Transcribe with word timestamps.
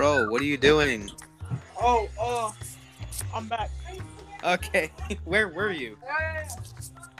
Bro, 0.00 0.30
what 0.30 0.40
are 0.40 0.46
you 0.46 0.56
doing? 0.56 1.10
Oh, 1.78 2.08
uh, 2.18 2.50
I'm 3.34 3.46
back. 3.48 3.70
Okay, 4.42 4.90
where 5.26 5.48
were 5.48 5.72
you? 5.72 5.98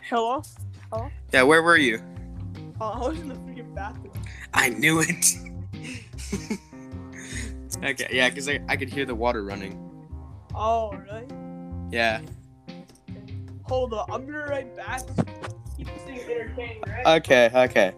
Hello? 0.09 0.43
Oh. 0.91 1.11
Yeah, 1.31 1.43
where 1.43 1.63
were 1.63 1.77
you? 1.77 2.01
Uh, 2.81 2.89
I 2.93 2.99
was 3.01 3.21
in 3.21 3.29
the 3.29 3.35
freaking 3.35 3.75
bathroom. 3.75 4.15
I 4.55 4.71
knew 4.71 5.03
it. 5.07 5.27
okay, 7.85 8.09
yeah, 8.11 8.31
because 8.31 8.49
I, 8.49 8.61
I 8.67 8.77
could 8.77 8.89
hear 8.89 9.05
the 9.05 9.15
water 9.15 9.45
running. 9.45 9.79
Oh, 10.55 10.93
really? 10.93 11.27
Yeah. 11.91 12.23
Hold 13.65 13.93
up, 13.93 14.11
I'm 14.11 14.25
gonna 14.25 14.47
write 14.47 14.75
back. 14.75 15.03
Keep 15.77 15.87
this 15.89 16.03
thing 16.05 16.21
entertaining, 16.21 16.83
right? 16.87 17.19
Okay, 17.19 17.51
okay. 17.55 17.93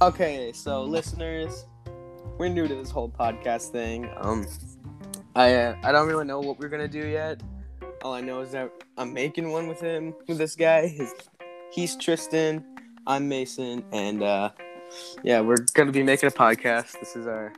Okay, 0.00 0.52
so 0.54 0.84
listeners, 0.84 1.64
we're 2.38 2.48
new 2.48 2.66
to 2.66 2.74
this 2.74 2.90
whole 2.90 3.10
podcast 3.10 3.70
thing. 3.70 4.10
Um, 4.16 4.46
I 5.34 5.54
uh, 5.54 5.76
I 5.82 5.92
don't 5.92 6.08
really 6.08 6.24
know 6.24 6.40
what 6.40 6.58
we're 6.58 6.68
gonna 6.68 6.88
do 6.88 7.06
yet. 7.06 7.42
All 8.02 8.14
I 8.14 8.20
know 8.20 8.40
is 8.40 8.52
that 8.52 8.70
I'm 8.98 9.12
making 9.12 9.50
one 9.50 9.68
with 9.68 9.80
him, 9.80 10.14
with 10.26 10.38
this 10.38 10.56
guy. 10.56 10.86
His, 10.88 11.14
he's 11.70 11.96
Tristan, 11.96 12.64
I'm 13.06 13.28
Mason, 13.28 13.84
and 13.92 14.22
uh, 14.22 14.50
yeah, 15.22 15.40
we're 15.40 15.64
gonna 15.74 15.92
be 15.92 16.02
making 16.02 16.28
a 16.28 16.32
podcast. 16.32 16.98
This 16.98 17.16
is 17.16 17.26
our 17.26 17.52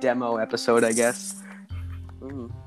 demo 0.00 0.36
episode, 0.36 0.84
I 0.84 0.92
guess, 0.92 1.42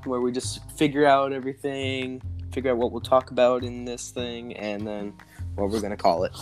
where 0.04 0.20
we 0.20 0.32
just 0.32 0.70
figure 0.72 1.06
out 1.06 1.32
everything, 1.32 2.20
figure 2.52 2.72
out 2.72 2.78
what 2.78 2.92
we'll 2.92 3.00
talk 3.00 3.30
about 3.30 3.64
in 3.64 3.84
this 3.84 4.10
thing, 4.10 4.56
and 4.56 4.86
then 4.86 5.14
what 5.54 5.70
we're 5.70 5.80
gonna 5.80 5.96
call 5.96 6.24
it. 6.24 6.36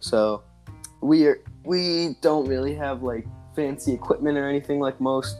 So 0.00 0.42
we 1.02 1.26
are 1.26 1.40
we 1.64 2.16
don't 2.20 2.46
really 2.48 2.74
have 2.74 3.02
like 3.02 3.26
fancy 3.54 3.92
equipment 3.92 4.38
or 4.38 4.48
anything 4.48 4.80
like 4.80 5.00
most 5.00 5.38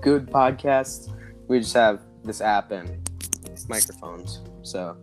good 0.00 0.26
podcasts. 0.26 1.12
We 1.48 1.60
just 1.60 1.74
have 1.74 2.00
this 2.24 2.40
app 2.40 2.70
and 2.72 3.08
microphones. 3.68 4.42
So 4.62 4.96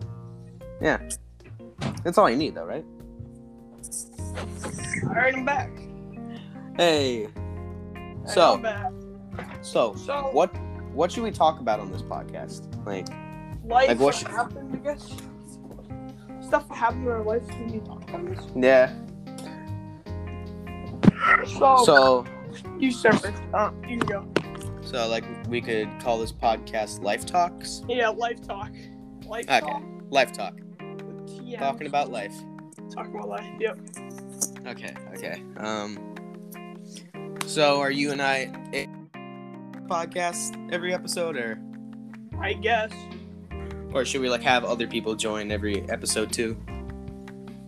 yeah. 0.81 0.99
That's 2.03 2.17
all 2.17 2.29
you 2.29 2.35
need 2.37 2.55
though, 2.55 2.65
right? 2.65 2.85
Alright, 5.05 5.35
I'm 5.35 5.45
back. 5.45 5.69
Hey. 6.77 7.27
So 8.25 8.57
back. 8.57 8.91
so 9.61 9.95
So, 9.95 10.29
what 10.31 10.53
what 10.93 11.11
should 11.11 11.23
we 11.23 11.31
talk 11.31 11.59
about 11.59 11.79
on 11.79 11.91
this 11.91 12.01
podcast? 12.01 12.63
Like 12.85 13.07
life 13.65 13.87
like 13.89 13.99
what 13.99 14.15
should- 14.15 14.27
happened, 14.27 14.73
I 14.75 14.77
guess? 14.77 15.11
Stuff 16.41 16.67
that 16.67 16.75
happened 16.77 17.05
in 17.05 17.11
our 17.11 17.23
life 17.23 17.45
when 17.47 17.73
you 17.73 17.79
talk 17.81 18.03
about 18.09 18.25
this. 18.27 18.45
yeah. 18.55 18.93
So, 21.57 21.83
So 21.85 22.25
you 22.79 22.91
first. 22.91 23.25
Uh, 23.53 23.71
you 23.87 23.97
go. 23.99 24.27
so 24.81 25.07
like 25.07 25.23
we 25.47 25.61
could 25.61 25.89
call 25.99 26.19
this 26.19 26.31
podcast 26.31 27.01
Life 27.01 27.25
Talks. 27.25 27.83
Yeah, 27.87 28.09
life 28.09 28.41
talk. 28.45 28.71
Life 29.25 29.45
Okay. 29.49 29.59
talk. 29.59 29.83
Life 30.09 30.31
Talk. 30.33 30.53
Talking 31.59 31.87
about 31.87 32.11
life. 32.11 32.33
Talking 32.93 33.15
about 33.15 33.29
life. 33.29 33.45
Yep. 33.59 33.79
Okay, 34.67 34.93
okay. 35.15 35.43
Um 35.57 36.15
so 37.45 37.79
are 37.81 37.91
you 37.91 38.11
and 38.11 38.21
I 38.21 38.51
a 38.73 38.87
podcast 39.87 40.71
every 40.73 40.93
episode 40.93 41.35
or 41.37 41.59
I 42.39 42.53
guess. 42.53 42.91
or 43.93 44.05
should 44.05 44.21
we 44.21 44.29
like 44.29 44.41
have 44.43 44.63
other 44.65 44.87
people 44.87 45.15
join 45.15 45.51
every 45.51 45.87
episode 45.89 46.31
too? 46.33 46.57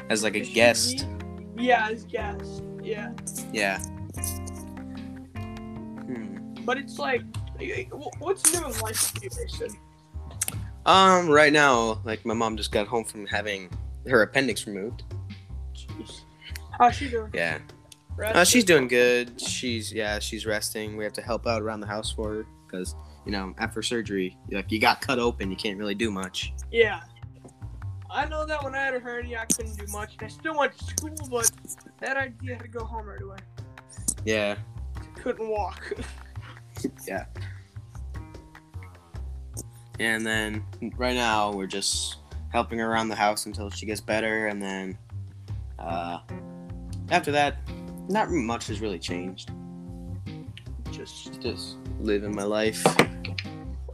As 0.10 0.24
like 0.24 0.36
a 0.36 0.44
should 0.44 0.54
guest? 0.54 0.98
be- 1.08 1.15
Yeah, 1.58 1.90
as 1.90 2.06
guest. 2.06 2.64
Yeah. 2.82 3.12
Yeah. 3.52 3.80
Hmm. 6.06 6.54
But 6.66 6.78
it's 6.78 7.00
like, 7.00 7.22
what's 8.20 8.54
new 8.54 8.66
in 8.66 8.80
life 8.80 8.98
for 8.98 9.24
you, 9.24 9.30
Mason? 9.40 9.78
Um 10.86 11.30
right 11.30 11.52
now, 11.52 12.00
like 12.04 12.24
my 12.26 12.36
mom 12.36 12.58
just 12.58 12.72
got 12.72 12.86
home 12.86 13.04
from 13.04 13.26
having 13.26 13.70
her 14.08 14.22
appendix 14.22 14.68
removed. 14.68 15.04
Jeez. 15.74 16.22
How's 16.78 16.96
she 16.96 17.10
doing? 17.10 17.32
Yeah. 17.34 17.58
Uh, 18.20 18.46
she's 18.46 18.64
doing 18.64 18.88
good. 18.88 19.40
She's 19.42 19.92
yeah, 19.92 20.20
she's 20.20 20.46
resting. 20.46 20.96
We 20.96 21.04
have 21.04 21.14
to 21.14 21.22
help 21.22 21.48
out 21.48 21.62
around 21.62 21.82
the 21.82 21.88
house 21.88 22.12
for 22.12 22.34
her 22.34 22.46
because 22.66 22.96
you 23.26 23.32
know 23.32 23.54
after 23.58 23.82
surgery, 23.82 24.38
like 24.52 24.72
you 24.72 24.80
got 24.80 25.02
cut 25.02 25.20
open, 25.20 25.50
you 25.50 25.58
can't 25.58 25.78
really 25.78 25.96
do 25.96 26.12
much. 26.12 26.54
Yeah. 26.72 27.02
I 28.16 28.26
know 28.26 28.46
that 28.46 28.64
when 28.64 28.74
I 28.74 28.78
had 28.78 28.96
a 28.96 29.00
hernia, 29.00 29.42
I 29.42 29.46
couldn't 29.46 29.78
do 29.78 29.86
much. 29.92 30.16
I 30.22 30.28
still 30.28 30.58
went 30.58 30.78
to 30.78 30.86
school, 30.86 31.28
but 31.30 31.52
that 32.00 32.16
idea 32.16 32.56
had 32.56 32.64
to 32.64 32.70
go 32.70 32.86
home 32.86 33.08
right 33.08 33.22
away. 33.22 33.38
Yeah. 34.24 34.56
Couldn't 35.16 35.50
walk. 35.50 35.94
Yeah. 37.08 37.26
And 40.00 40.26
then 40.26 40.64
right 40.98 41.16
now 41.16 41.52
we're 41.52 41.68
just 41.68 42.18
helping 42.52 42.80
her 42.80 42.92
around 42.92 43.08
the 43.10 43.16
house 43.16 43.46
until 43.46 43.70
she 43.70 43.86
gets 43.86 44.02
better, 44.02 44.48
and 44.48 44.62
then 44.62 44.98
uh, 45.80 46.20
after 47.10 47.32
that, 47.32 47.58
not 48.10 48.30
much 48.30 48.68
has 48.68 48.82
really 48.82 49.00
changed. 49.00 49.52
Just 50.92 51.42
just 51.42 51.78
living 52.00 52.36
my 52.36 52.44
life. 52.44 52.84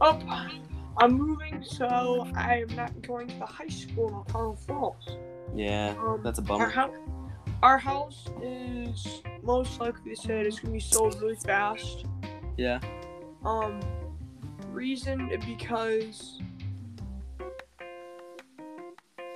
oh, 0.00 0.20
I'm 0.98 1.12
moving, 1.12 1.62
so 1.64 2.26
I 2.36 2.60
am 2.68 2.76
not 2.76 3.00
going 3.02 3.28
to 3.28 3.38
the 3.38 3.46
high 3.46 3.68
school 3.68 4.08
in 4.08 4.14
Apollo 4.14 4.56
Falls. 4.66 5.16
Yeah, 5.54 5.94
Um, 5.98 6.20
that's 6.22 6.38
a 6.38 6.42
Our, 6.42 6.70
bummer. 6.70 6.90
our 7.62 7.78
house 7.78 8.26
is 8.42 9.22
most 9.42 9.80
likely 9.80 10.14
to 10.14 10.20
say 10.20 10.40
it's 10.42 10.60
gonna 10.60 10.72
be 10.74 10.80
sold 10.80 11.20
really 11.20 11.36
fast. 11.36 12.04
Yeah. 12.56 12.80
Um, 13.44 13.80
reason 14.68 15.30
because 15.46 16.40
I 17.40 17.44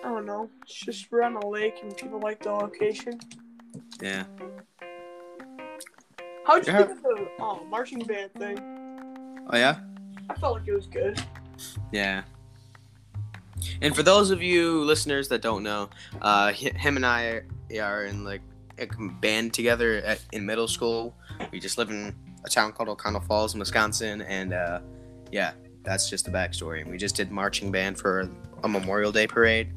don't 0.08 0.26
know. 0.26 0.48
It's 0.62 0.74
just 0.74 1.10
we're 1.10 1.22
on 1.22 1.34
a 1.36 1.46
lake 1.46 1.78
and 1.82 1.96
people 1.96 2.20
like 2.20 2.42
the 2.42 2.52
location. 2.52 3.18
Yeah. 4.00 4.24
How'd 6.46 6.66
you 6.66 6.72
Yeah. 6.72 6.84
think 6.84 6.90
of 6.98 7.02
the 7.02 7.28
uh, 7.42 7.58
marching 7.68 7.98
band 8.00 8.32
thing? 8.34 8.58
Oh 9.50 9.56
yeah. 9.56 9.80
I 10.30 10.34
felt 10.34 10.58
like 10.58 10.68
it 10.68 10.74
was 10.74 10.86
good. 10.86 11.20
Yeah. 11.92 12.22
And 13.80 13.94
for 13.94 14.02
those 14.02 14.30
of 14.30 14.42
you 14.42 14.82
listeners 14.82 15.28
that 15.28 15.42
don't 15.42 15.62
know, 15.62 15.88
uh, 16.20 16.52
him 16.52 16.96
and 16.96 17.06
I 17.06 17.42
are, 17.80 18.04
in 18.04 18.24
like 18.24 18.42
a 18.78 18.86
band 19.20 19.54
together 19.54 19.96
at, 19.98 20.20
in 20.32 20.44
middle 20.44 20.68
school. 20.68 21.14
We 21.50 21.60
just 21.60 21.78
live 21.78 21.90
in 21.90 22.14
a 22.44 22.48
town 22.48 22.72
called 22.72 22.88
O'Connell 22.88 23.22
Falls, 23.22 23.54
in 23.54 23.60
Wisconsin, 23.60 24.22
and 24.22 24.52
uh, 24.52 24.80
yeah, 25.32 25.52
that's 25.82 26.08
just 26.08 26.24
the 26.24 26.30
backstory. 26.30 26.82
And 26.82 26.90
we 26.90 26.98
just 26.98 27.16
did 27.16 27.30
marching 27.30 27.72
band 27.72 27.98
for 27.98 28.30
a 28.62 28.68
Memorial 28.68 29.12
Day 29.12 29.26
parade. 29.26 29.72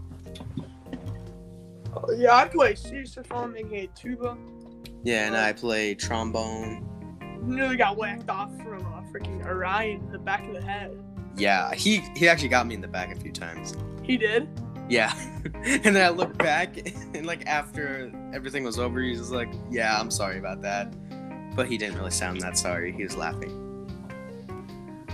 Uh, 1.95 2.11
yeah, 2.15 2.35
I 2.35 2.47
play 2.47 2.75
saxophone 2.75 3.55
and 3.57 3.71
a 3.73 3.87
tuba. 3.87 4.37
Yeah, 5.03 5.27
and 5.27 5.35
I 5.35 5.53
play 5.53 5.95
trombone. 5.95 6.85
Nearly 7.41 7.77
got 7.77 7.97
whacked 7.97 8.29
off 8.29 8.55
from 8.57 8.85
a 8.85 9.03
freaking 9.11 9.45
Orion 9.45 10.01
in 10.01 10.11
the 10.11 10.19
back 10.19 10.45
of 10.45 10.53
the 10.53 10.61
head. 10.61 10.91
Yeah, 11.39 11.73
he 11.73 11.97
he 12.15 12.27
actually 12.27 12.49
got 12.49 12.67
me 12.67 12.75
in 12.75 12.81
the 12.81 12.87
back 12.87 13.11
a 13.11 13.19
few 13.19 13.31
times. 13.31 13.75
He 14.03 14.17
did. 14.17 14.47
Yeah, 14.89 15.13
and 15.63 15.95
then 15.95 16.03
I 16.03 16.09
looked 16.09 16.37
back, 16.39 16.77
and 17.15 17.25
like 17.25 17.45
after 17.47 18.11
everything 18.33 18.63
was 18.63 18.77
over, 18.79 18.99
he 19.01 19.11
was 19.11 19.31
like, 19.31 19.49
"Yeah, 19.69 19.99
I'm 19.99 20.09
sorry 20.11 20.39
about 20.39 20.61
that," 20.63 20.93
but 21.55 21.67
he 21.67 21.77
didn't 21.77 21.97
really 21.97 22.11
sound 22.11 22.41
that 22.41 22.57
sorry. 22.57 22.91
He 22.91 23.03
was 23.03 23.15
laughing. 23.15 23.65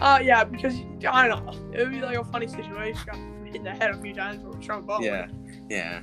Uh, 0.01 0.19
yeah, 0.23 0.43
because 0.43 0.75
I 1.09 1.27
don't 1.27 1.45
know. 1.45 1.53
It 1.73 1.79
would 1.83 1.91
be 1.91 2.01
like 2.01 2.17
a 2.17 2.23
funny 2.25 2.47
situation. 2.47 3.01
Got 3.05 3.17
hit 3.45 3.55
in 3.55 3.63
the 3.63 3.71
head 3.71 3.91
a 3.91 3.97
few 4.01 4.13
times 4.13 4.43
with 4.43 4.57
a 4.57 4.61
trombone. 4.61 5.01
Yeah, 5.03 5.27
yeah, 5.69 6.01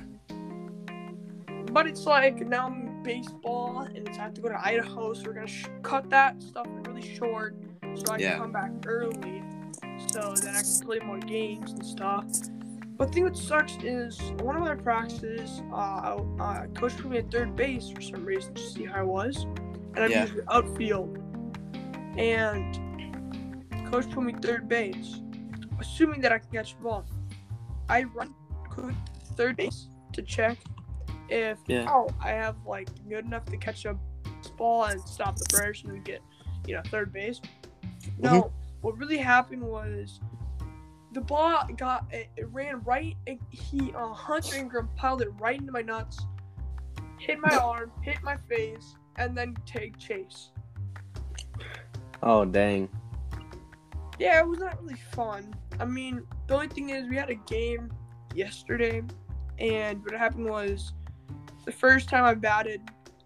But 1.71 1.87
it's 1.87 2.05
like 2.05 2.37
now 2.47 2.67
I'm 2.67 2.87
in 2.87 3.03
baseball 3.03 3.79
and 3.81 4.07
it's 4.07 4.17
I 4.17 4.21
have 4.21 4.33
to 4.35 4.41
go 4.41 4.49
to 4.49 4.59
Idaho, 4.65 5.13
so 5.13 5.23
we're 5.25 5.33
gonna 5.33 5.47
sh- 5.47 5.65
cut 5.81 6.09
that 6.11 6.41
stuff 6.41 6.67
really 6.87 7.01
short 7.15 7.55
so 7.95 8.03
I 8.11 8.17
can 8.17 8.19
Yeah. 8.19 8.37
come 8.37 8.51
back 8.51 8.71
early, 8.85 9.43
so 10.13 10.33
that 10.35 10.55
I 10.55 10.61
can 10.61 10.85
play 10.85 10.99
more 10.99 11.17
games 11.19 11.71
and 11.71 11.85
stuff. 11.85 12.25
But 12.95 13.07
the 13.07 13.13
thing 13.13 13.23
that 13.25 13.35
sucks 13.35 13.75
is 13.83 14.19
one 14.41 14.55
of 14.55 14.61
my 14.61 14.75
practices, 14.75 15.63
uh, 15.73 16.21
uh, 16.39 16.67
coach 16.67 16.95
put 16.97 17.09
me 17.09 17.17
at 17.17 17.31
third 17.31 17.55
base 17.55 17.89
for 17.89 18.01
some 18.01 18.23
reason 18.23 18.53
to 18.53 18.61
see 18.61 18.85
how 18.85 18.99
I 18.99 19.03
was, 19.03 19.43
and 19.95 19.99
I'm 19.99 20.11
Yeah. 20.11 20.21
usually 20.25 20.43
outfield, 20.51 21.17
and 22.17 22.77
coach 23.89 24.09
put 24.11 24.23
me 24.23 24.33
third 24.33 24.67
base, 24.67 25.21
assuming 25.79 26.21
that 26.21 26.31
I 26.31 26.37
can 26.37 26.51
catch 26.51 26.75
the 26.77 26.83
ball. 26.83 27.05
I 27.89 28.03
run 28.03 28.33
quick 28.69 28.95
third 29.35 29.57
base 29.57 29.87
to 30.13 30.21
check 30.21 30.57
if 31.29 31.57
Yeah. 31.67 31.87
oh 31.89 32.09
I 32.21 32.29
have 32.29 32.55
like 32.65 32.87
good 33.09 33.25
enough 33.25 33.45
to 33.45 33.57
catch 33.57 33.85
a 33.85 33.97
ball 34.57 34.83
and 34.85 35.01
stop 35.01 35.35
the 35.37 35.45
pressure 35.51 35.89
and 35.91 36.03
get 36.05 36.21
you 36.67 36.75
know 36.75 36.81
third 36.85 37.11
base. 37.11 37.41
No, 38.19 38.29
Mm-hmm. 38.29 38.62
What 38.83 38.97
really 38.97 39.17
happened 39.17 39.63
was 39.63 40.19
the 41.13 41.21
ball 41.21 41.65
got 41.77 42.05
it, 42.11 42.27
it 42.35 42.47
ran 42.51 42.81
right. 42.83 43.15
It, 43.25 43.39
he 43.49 43.93
uh, 43.95 44.13
Hunter 44.13 44.57
Ingram 44.57 44.89
piled 44.95 45.21
it 45.21 45.29
right 45.39 45.57
into 45.57 45.71
my 45.71 45.81
nuts, 45.81 46.19
hit 47.17 47.39
my 47.39 47.55
arm, 47.63 47.91
hit 48.01 48.21
my 48.23 48.35
face, 48.49 48.95
and 49.15 49.35
then 49.37 49.55
take 49.65 49.97
chase. 49.97 50.49
Oh 52.21 52.43
dang. 52.43 52.89
Yeah, 54.19 54.39
it 54.39 54.47
was 54.47 54.59
not 54.59 54.81
really 54.83 54.99
fun. 55.13 55.55
I 55.79 55.85
mean, 55.85 56.23
the 56.47 56.53
only 56.55 56.67
thing 56.67 56.89
is 56.89 57.07
we 57.07 57.15
had 57.15 57.29
a 57.29 57.35
game 57.35 57.91
yesterday, 58.35 59.01
and 59.59 60.03
what 60.03 60.13
happened 60.13 60.49
was 60.49 60.93
the 61.63 61.71
first 61.71 62.09
time 62.09 62.25
I 62.25 62.33
batted, 62.33 62.81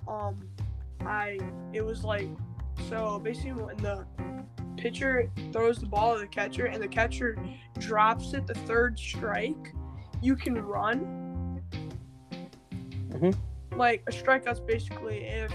um, 0.07 0.47
I 1.01 1.39
it 1.73 1.83
was 1.83 2.03
like 2.03 2.29
so 2.89 3.19
basically 3.19 3.53
when 3.53 3.77
the 3.77 4.05
pitcher 4.77 5.29
throws 5.51 5.79
the 5.79 5.85
ball 5.85 6.13
to 6.15 6.21
the 6.21 6.27
catcher 6.27 6.65
and 6.67 6.81
the 6.81 6.87
catcher 6.87 7.37
drops 7.79 8.33
it 8.33 8.47
the 8.47 8.53
third 8.53 8.97
strike, 8.97 9.73
you 10.21 10.35
can 10.35 10.55
run. 10.61 11.61
Mhm. 13.09 13.35
Like 13.75 14.03
a 14.07 14.11
strikeout's 14.11 14.59
basically 14.59 15.25
if 15.25 15.51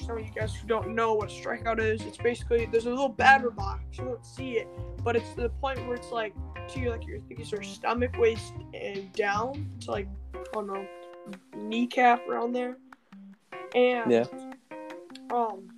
some 0.00 0.18
of 0.18 0.24
you 0.24 0.32
guys 0.34 0.54
who 0.54 0.66
don't 0.68 0.94
know 0.94 1.14
what 1.14 1.30
a 1.30 1.34
strikeout 1.34 1.78
is, 1.80 2.02
it's 2.02 2.16
basically 2.16 2.66
there's 2.66 2.86
a 2.86 2.90
little 2.90 3.08
batter 3.08 3.50
box. 3.50 3.82
You 3.98 4.04
won't 4.06 4.24
see 4.24 4.58
it, 4.58 4.68
but 5.02 5.16
it's 5.16 5.32
the 5.34 5.48
point 5.48 5.84
where 5.86 5.96
it's 5.96 6.12
like 6.12 6.34
to 6.68 6.80
your 6.80 6.92
like 6.92 7.06
your 7.06 7.18
it's 7.30 7.50
your 7.50 7.62
stomach, 7.62 8.16
waist, 8.18 8.54
and 8.74 9.12
down 9.12 9.70
to 9.80 9.90
like 9.90 10.08
I 10.34 10.38
don't 10.52 10.66
know 10.66 10.86
kneecap 11.56 12.26
around 12.28 12.52
there. 12.52 12.76
And 13.74 14.10
Yeah. 14.10 14.24
um 15.30 15.68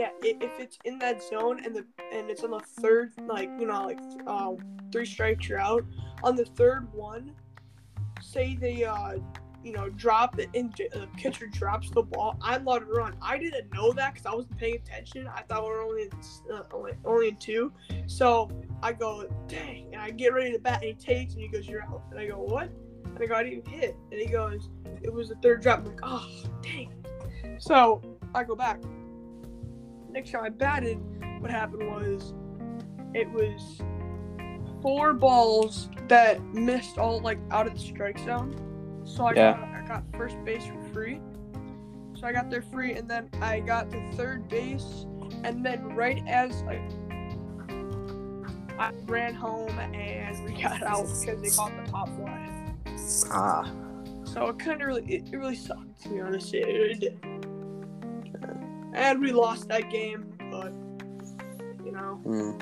yeah, 0.00 0.08
if 0.22 0.58
it's 0.58 0.78
in 0.86 0.98
that 1.00 1.22
zone 1.22 1.62
and 1.62 1.76
the 1.76 1.84
and 2.10 2.30
it's 2.30 2.42
on 2.42 2.52
the 2.52 2.60
third 2.80 3.12
like 3.26 3.50
you 3.60 3.66
know 3.66 3.84
like 3.84 4.00
um 4.26 4.56
three 4.90 5.04
strikes 5.04 5.46
you're 5.46 5.58
out 5.58 5.84
on 6.22 6.36
the 6.36 6.46
third 6.46 6.90
one, 6.94 7.32
say 8.22 8.56
they 8.58 8.82
uh 8.84 9.16
you 9.62 9.72
know 9.72 9.90
drop 9.90 10.38
it 10.38 10.48
and 10.54 10.72
the 10.72 11.06
pitcher 11.18 11.48
drops 11.48 11.90
the 11.90 12.02
ball, 12.02 12.38
I'm 12.40 12.66
allowed 12.66 12.78
to 12.78 12.84
run. 12.86 13.14
I 13.20 13.36
didn't 13.36 13.74
know 13.74 13.92
that 13.92 14.14
because 14.14 14.24
I 14.24 14.34
wasn't 14.34 14.56
paying 14.56 14.76
attention. 14.76 15.28
I 15.28 15.42
thought 15.42 15.64
we 15.64 15.68
were 15.68 15.82
only 15.82 16.02
in, 16.04 16.10
uh, 16.50 16.62
only 16.72 16.92
only 17.04 17.28
in 17.28 17.36
two, 17.36 17.70
so 18.06 18.50
I 18.82 18.94
go 18.94 19.28
dang, 19.48 19.90
and 19.92 20.00
I 20.00 20.12
get 20.12 20.32
ready 20.32 20.52
to 20.52 20.58
bat, 20.58 20.82
and 20.82 20.84
he 20.84 20.94
takes 20.94 21.34
and 21.34 21.42
he 21.42 21.48
goes 21.48 21.68
you're 21.68 21.82
out, 21.82 22.04
and 22.10 22.18
I 22.18 22.26
go 22.26 22.38
what? 22.38 22.70
And 23.04 23.18
I 23.20 23.26
go 23.26 23.34
I 23.34 23.42
didn't 23.42 23.68
hit, 23.68 23.94
and 24.10 24.18
he 24.18 24.28
goes 24.28 24.70
it 25.02 25.12
was 25.12 25.28
the 25.28 25.36
third 25.42 25.60
drop. 25.60 25.80
I'm 25.80 25.84
like 25.84 26.00
oh 26.02 26.26
dang. 26.62 27.04
So 27.58 28.00
I 28.34 28.44
go 28.44 28.56
back. 28.56 28.80
Next 30.12 30.32
time 30.32 30.44
I 30.44 30.48
batted, 30.48 30.98
what 31.40 31.50
happened 31.50 31.86
was 31.88 32.34
it 33.14 33.30
was 33.30 33.80
four 34.82 35.12
balls 35.14 35.88
that 36.08 36.42
missed 36.54 36.98
all 36.98 37.20
like 37.20 37.38
out 37.50 37.66
of 37.66 37.74
the 37.74 37.78
strike 37.80 38.18
zone. 38.18 38.54
So 39.04 39.24
I 39.26 39.34
Yeah. 39.34 39.52
got 39.52 39.64
I 39.68 39.86
got 39.86 40.04
first 40.16 40.42
base 40.44 40.66
for 40.66 40.80
free. 40.92 41.20
So 42.14 42.26
I 42.26 42.32
got 42.32 42.50
there 42.50 42.62
free 42.62 42.94
and 42.94 43.08
then 43.08 43.28
I 43.40 43.60
got 43.60 43.90
to 43.90 44.12
third 44.12 44.48
base 44.48 45.06
and 45.44 45.64
then 45.64 45.94
right 45.94 46.22
as 46.26 46.62
I 46.64 46.80
I 48.78 48.92
ran 49.04 49.34
home 49.34 49.78
and 49.78 50.44
we 50.44 50.60
got 50.60 50.82
out 50.82 51.06
because 51.06 51.40
they 51.42 51.50
caught 51.50 51.72
the 51.84 51.90
pop 51.90 52.08
fly. 52.16 52.74
Ah. 53.30 53.70
So 54.24 54.48
it 54.48 54.58
kind 54.58 54.80
of 54.80 54.86
really, 54.88 55.02
it, 55.12 55.28
it 55.32 55.36
really 55.36 55.56
sucked 55.56 56.02
to 56.02 56.08
be 56.08 56.20
honest. 56.20 56.54
It, 56.54 56.66
it 56.68 57.00
did. 57.00 57.39
And 58.94 59.20
we 59.20 59.32
lost 59.32 59.68
that 59.68 59.90
game, 59.90 60.32
but 60.50 60.72
you 61.84 61.92
know, 61.92 62.20
Hmm. 62.24 62.58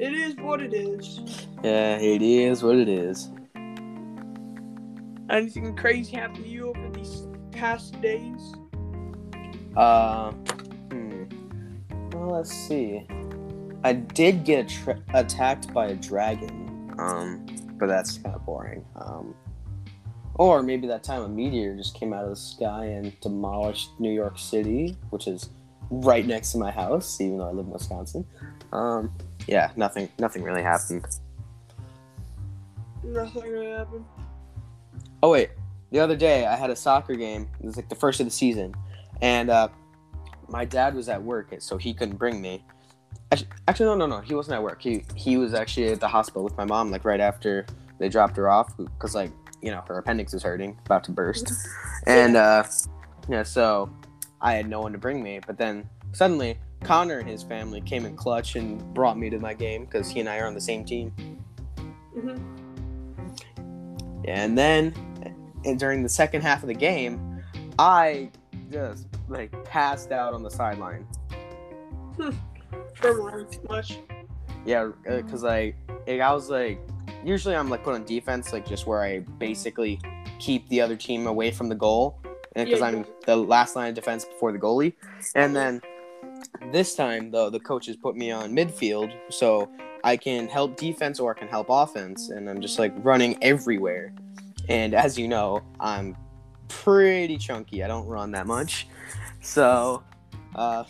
it 0.00 0.12
is 0.12 0.34
what 0.36 0.60
it 0.60 0.74
is. 0.74 1.20
Yeah, 1.62 1.96
it 1.96 2.22
is 2.22 2.62
what 2.62 2.76
it 2.76 2.88
is. 2.88 3.30
Anything 5.30 5.76
crazy 5.76 6.16
happened 6.16 6.44
to 6.44 6.50
you 6.50 6.70
over 6.70 6.90
these 6.90 7.26
past 7.52 8.00
days? 8.02 8.54
Uh, 9.76 10.32
hmm. 10.90 11.24
Well, 12.12 12.30
let's 12.32 12.52
see. 12.52 13.06
I 13.84 13.92
did 13.92 14.44
get 14.44 14.66
attra- 14.66 15.02
attacked 15.14 15.72
by 15.72 15.86
a 15.88 15.94
dragon, 15.94 16.92
um, 16.98 17.46
but 17.78 17.86
that's 17.86 18.18
kind 18.18 18.34
of 18.34 18.44
boring. 18.44 18.84
Um, 18.96 19.34
or 20.34 20.62
maybe 20.62 20.86
that 20.88 21.02
time 21.04 21.22
a 21.22 21.28
meteor 21.28 21.76
just 21.76 21.94
came 21.94 22.12
out 22.12 22.24
of 22.24 22.30
the 22.30 22.36
sky 22.36 22.86
and 22.86 23.18
demolished 23.20 23.90
New 24.00 24.12
York 24.12 24.38
City, 24.38 24.96
which 25.10 25.26
is 25.28 25.50
right 25.90 26.26
next 26.26 26.52
to 26.52 26.58
my 26.58 26.70
house, 26.70 27.20
even 27.20 27.38
though 27.38 27.48
I 27.48 27.52
live 27.52 27.66
in 27.66 27.72
Wisconsin. 27.72 28.24
Um, 28.72 29.12
yeah, 29.46 29.72
nothing, 29.76 30.08
nothing 30.18 30.42
really 30.42 30.62
happened. 30.62 31.04
Nothing 33.02 33.42
really 33.42 33.70
happened. 33.70 34.04
Oh 35.22 35.30
wait, 35.30 35.50
the 35.90 36.00
other 36.00 36.16
day 36.16 36.46
I 36.46 36.56
had 36.56 36.70
a 36.70 36.76
soccer 36.76 37.14
game. 37.14 37.48
It 37.60 37.66
was 37.66 37.76
like 37.76 37.88
the 37.88 37.94
first 37.94 38.20
of 38.20 38.26
the 38.26 38.30
season, 38.30 38.74
and 39.20 39.50
uh, 39.50 39.68
my 40.48 40.64
dad 40.64 40.94
was 40.94 41.08
at 41.08 41.22
work, 41.22 41.54
so 41.58 41.76
he 41.76 41.92
couldn't 41.92 42.16
bring 42.16 42.40
me. 42.40 42.64
Actually, 43.32 43.48
actually, 43.68 43.86
no, 43.86 43.94
no, 43.94 44.06
no, 44.06 44.20
he 44.20 44.34
wasn't 44.34 44.54
at 44.54 44.62
work. 44.62 44.80
He 44.80 45.04
he 45.14 45.36
was 45.36 45.54
actually 45.54 45.88
at 45.88 46.00
the 46.00 46.08
hospital 46.08 46.42
with 46.42 46.56
my 46.56 46.64
mom, 46.64 46.90
like 46.90 47.04
right 47.04 47.20
after 47.20 47.66
they 47.98 48.08
dropped 48.08 48.36
her 48.36 48.48
off, 48.48 48.76
because 48.76 49.14
like 49.14 49.30
you 49.60 49.70
know 49.70 49.82
her 49.88 49.98
appendix 49.98 50.32
is 50.32 50.42
hurting, 50.42 50.78
about 50.86 51.04
to 51.04 51.10
burst, 51.10 51.52
and 52.06 52.36
uh, 52.36 52.64
yeah, 53.28 53.42
so 53.42 53.90
I 54.40 54.54
had 54.54 54.68
no 54.68 54.80
one 54.80 54.92
to 54.92 54.98
bring 54.98 55.22
me. 55.22 55.40
But 55.46 55.58
then 55.58 55.88
suddenly 56.12 56.58
Connor 56.82 57.18
and 57.18 57.28
his 57.28 57.42
family 57.42 57.80
came 57.80 58.06
in 58.06 58.16
clutch 58.16 58.56
and 58.56 58.82
brought 58.94 59.18
me 59.18 59.30
to 59.30 59.38
my 59.38 59.54
game 59.54 59.84
because 59.84 60.10
he 60.10 60.20
and 60.20 60.28
I 60.28 60.38
are 60.38 60.46
on 60.46 60.54
the 60.54 60.60
same 60.60 60.84
team. 60.84 61.10
hmm 62.14 62.36
And 64.24 64.56
then, 64.56 64.94
and 65.64 65.78
during 65.78 66.02
the 66.02 66.08
second 66.08 66.42
half 66.42 66.62
of 66.62 66.68
the 66.68 66.74
game, 66.74 67.42
I 67.78 68.30
just 68.70 69.06
like 69.28 69.64
passed 69.64 70.12
out 70.12 70.34
on 70.34 70.42
the 70.42 70.50
sideline. 70.50 71.06
From 72.94 73.46
too 73.50 73.60
much. 73.68 73.98
Yeah, 74.66 74.90
because 75.04 75.44
I, 75.44 75.74
I 76.06 76.32
was 76.32 76.50
like, 76.50 76.80
usually 77.24 77.56
I'm 77.56 77.70
like 77.70 77.82
put 77.82 77.94
on 77.94 78.04
defense, 78.04 78.52
like 78.52 78.66
just 78.66 78.86
where 78.86 79.02
I 79.02 79.20
basically 79.38 80.00
keep 80.38 80.68
the 80.68 80.80
other 80.80 80.96
team 80.96 81.26
away 81.26 81.50
from 81.50 81.68
the 81.68 81.74
goal, 81.74 82.19
because 82.54 82.80
Yeah, 82.80 82.86
I'm 82.86 83.04
the 83.26 83.36
last 83.36 83.76
line 83.76 83.90
of 83.90 83.94
defense 83.94 84.24
before 84.24 84.52
the 84.52 84.58
goalie. 84.58 84.94
And 85.34 85.54
then 85.54 85.80
this 86.72 86.94
time, 86.94 87.30
though, 87.30 87.50
the 87.50 87.60
coaches 87.60 87.96
put 87.96 88.16
me 88.16 88.30
on 88.30 88.52
midfield, 88.52 89.12
so 89.30 89.70
I 90.04 90.16
can 90.16 90.48
help 90.48 90.76
defense 90.76 91.20
or 91.20 91.34
I 91.34 91.38
can 91.38 91.48
help 91.48 91.66
offense, 91.68 92.30
and 92.30 92.48
I'm 92.48 92.60
just 92.60 92.78
like 92.78 92.92
running 92.98 93.42
everywhere. 93.42 94.12
And 94.68 94.94
as 94.94 95.18
you 95.18 95.28
know, 95.28 95.62
I'm 95.78 96.16
pretty 96.68 97.38
chunky. 97.38 97.82
I 97.82 97.88
don't 97.88 98.06
run 98.06 98.30
that 98.32 98.46
much, 98.46 98.86
so 99.40 100.02
uh, 100.54 100.84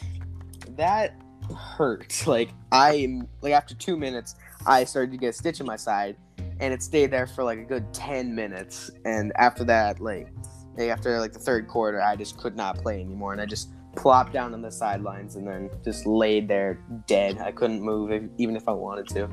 that 0.76 1.14
hurt. 1.54 2.22
Like 2.26 2.50
I 2.72 3.22
like 3.42 3.52
after 3.52 3.74
two 3.74 3.96
minutes, 3.96 4.36
I 4.66 4.84
started 4.84 5.10
to 5.12 5.18
get 5.18 5.28
a 5.28 5.32
stitch 5.32 5.60
in 5.60 5.66
my 5.66 5.76
side, 5.76 6.16
and 6.60 6.72
it 6.72 6.82
stayed 6.82 7.10
there 7.10 7.26
for 7.26 7.44
like 7.44 7.58
a 7.58 7.64
good 7.64 7.92
ten 7.92 8.34
minutes. 8.34 8.90
And 9.04 9.32
after 9.36 9.64
that, 9.64 10.00
like, 10.00 10.28
like 10.76 10.88
after 10.88 11.18
like 11.20 11.32
the 11.32 11.38
third 11.38 11.68
quarter, 11.68 12.00
I 12.00 12.16
just 12.16 12.38
could 12.38 12.56
not 12.56 12.78
play 12.78 13.00
anymore, 13.00 13.32
and 13.32 13.40
I 13.40 13.46
just 13.46 13.70
plopped 13.96 14.32
down 14.32 14.54
on 14.54 14.62
the 14.62 14.70
sidelines 14.70 15.36
and 15.36 15.46
then 15.46 15.70
just 15.84 16.06
laid 16.06 16.48
there 16.48 16.80
dead. 17.06 17.38
I 17.38 17.50
couldn't 17.52 17.82
move 17.82 18.12
if, 18.12 18.22
even 18.38 18.56
if 18.56 18.68
I 18.68 18.72
wanted 18.72 19.08
to. 19.08 19.28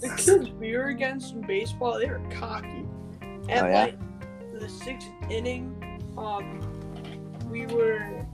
The 0.00 0.14
kids 0.16 0.50
we 0.52 0.76
were 0.76 0.86
against 0.86 1.34
in 1.34 1.42
baseball, 1.42 1.98
they 1.98 2.08
were 2.08 2.22
cocky. 2.30 2.86
And 3.48 3.50
Oh, 3.50 3.66
yeah? 3.68 3.84
like 3.84 3.98
the 4.60 4.68
sixth 4.68 5.08
inning, 5.28 5.74
um, 6.16 6.60
we 7.50 7.66
were 7.66 8.24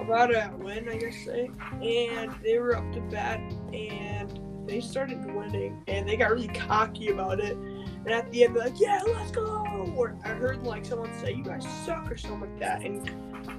about 0.00 0.28
to 0.28 0.50
win, 0.58 0.88
I 0.88 0.96
guess 0.96 1.16
say, 1.24 1.50
and 1.82 2.34
they 2.42 2.58
were 2.58 2.76
up 2.76 2.92
to 2.92 3.00
bat 3.02 3.38
and 3.72 4.40
they 4.66 4.80
started 4.80 5.24
winning 5.34 5.82
and 5.88 6.08
they 6.08 6.16
got 6.16 6.30
really 6.30 6.48
cocky 6.48 7.08
about 7.08 7.40
it. 7.40 7.56
And 8.04 8.08
at 8.14 8.30
the 8.32 8.44
end, 8.44 8.56
they're 8.56 8.64
like, 8.64 8.80
"Yeah, 8.80 9.00
let's 9.06 9.30
go!" 9.30 9.92
Or 9.96 10.16
I 10.24 10.28
heard 10.30 10.62
like 10.64 10.84
someone 10.84 11.12
say, 11.20 11.32
"You 11.34 11.44
guys 11.44 11.66
suck" 11.84 12.10
or 12.10 12.16
something 12.16 12.40
like 12.40 12.58
that. 12.60 12.82
And 12.82 13.10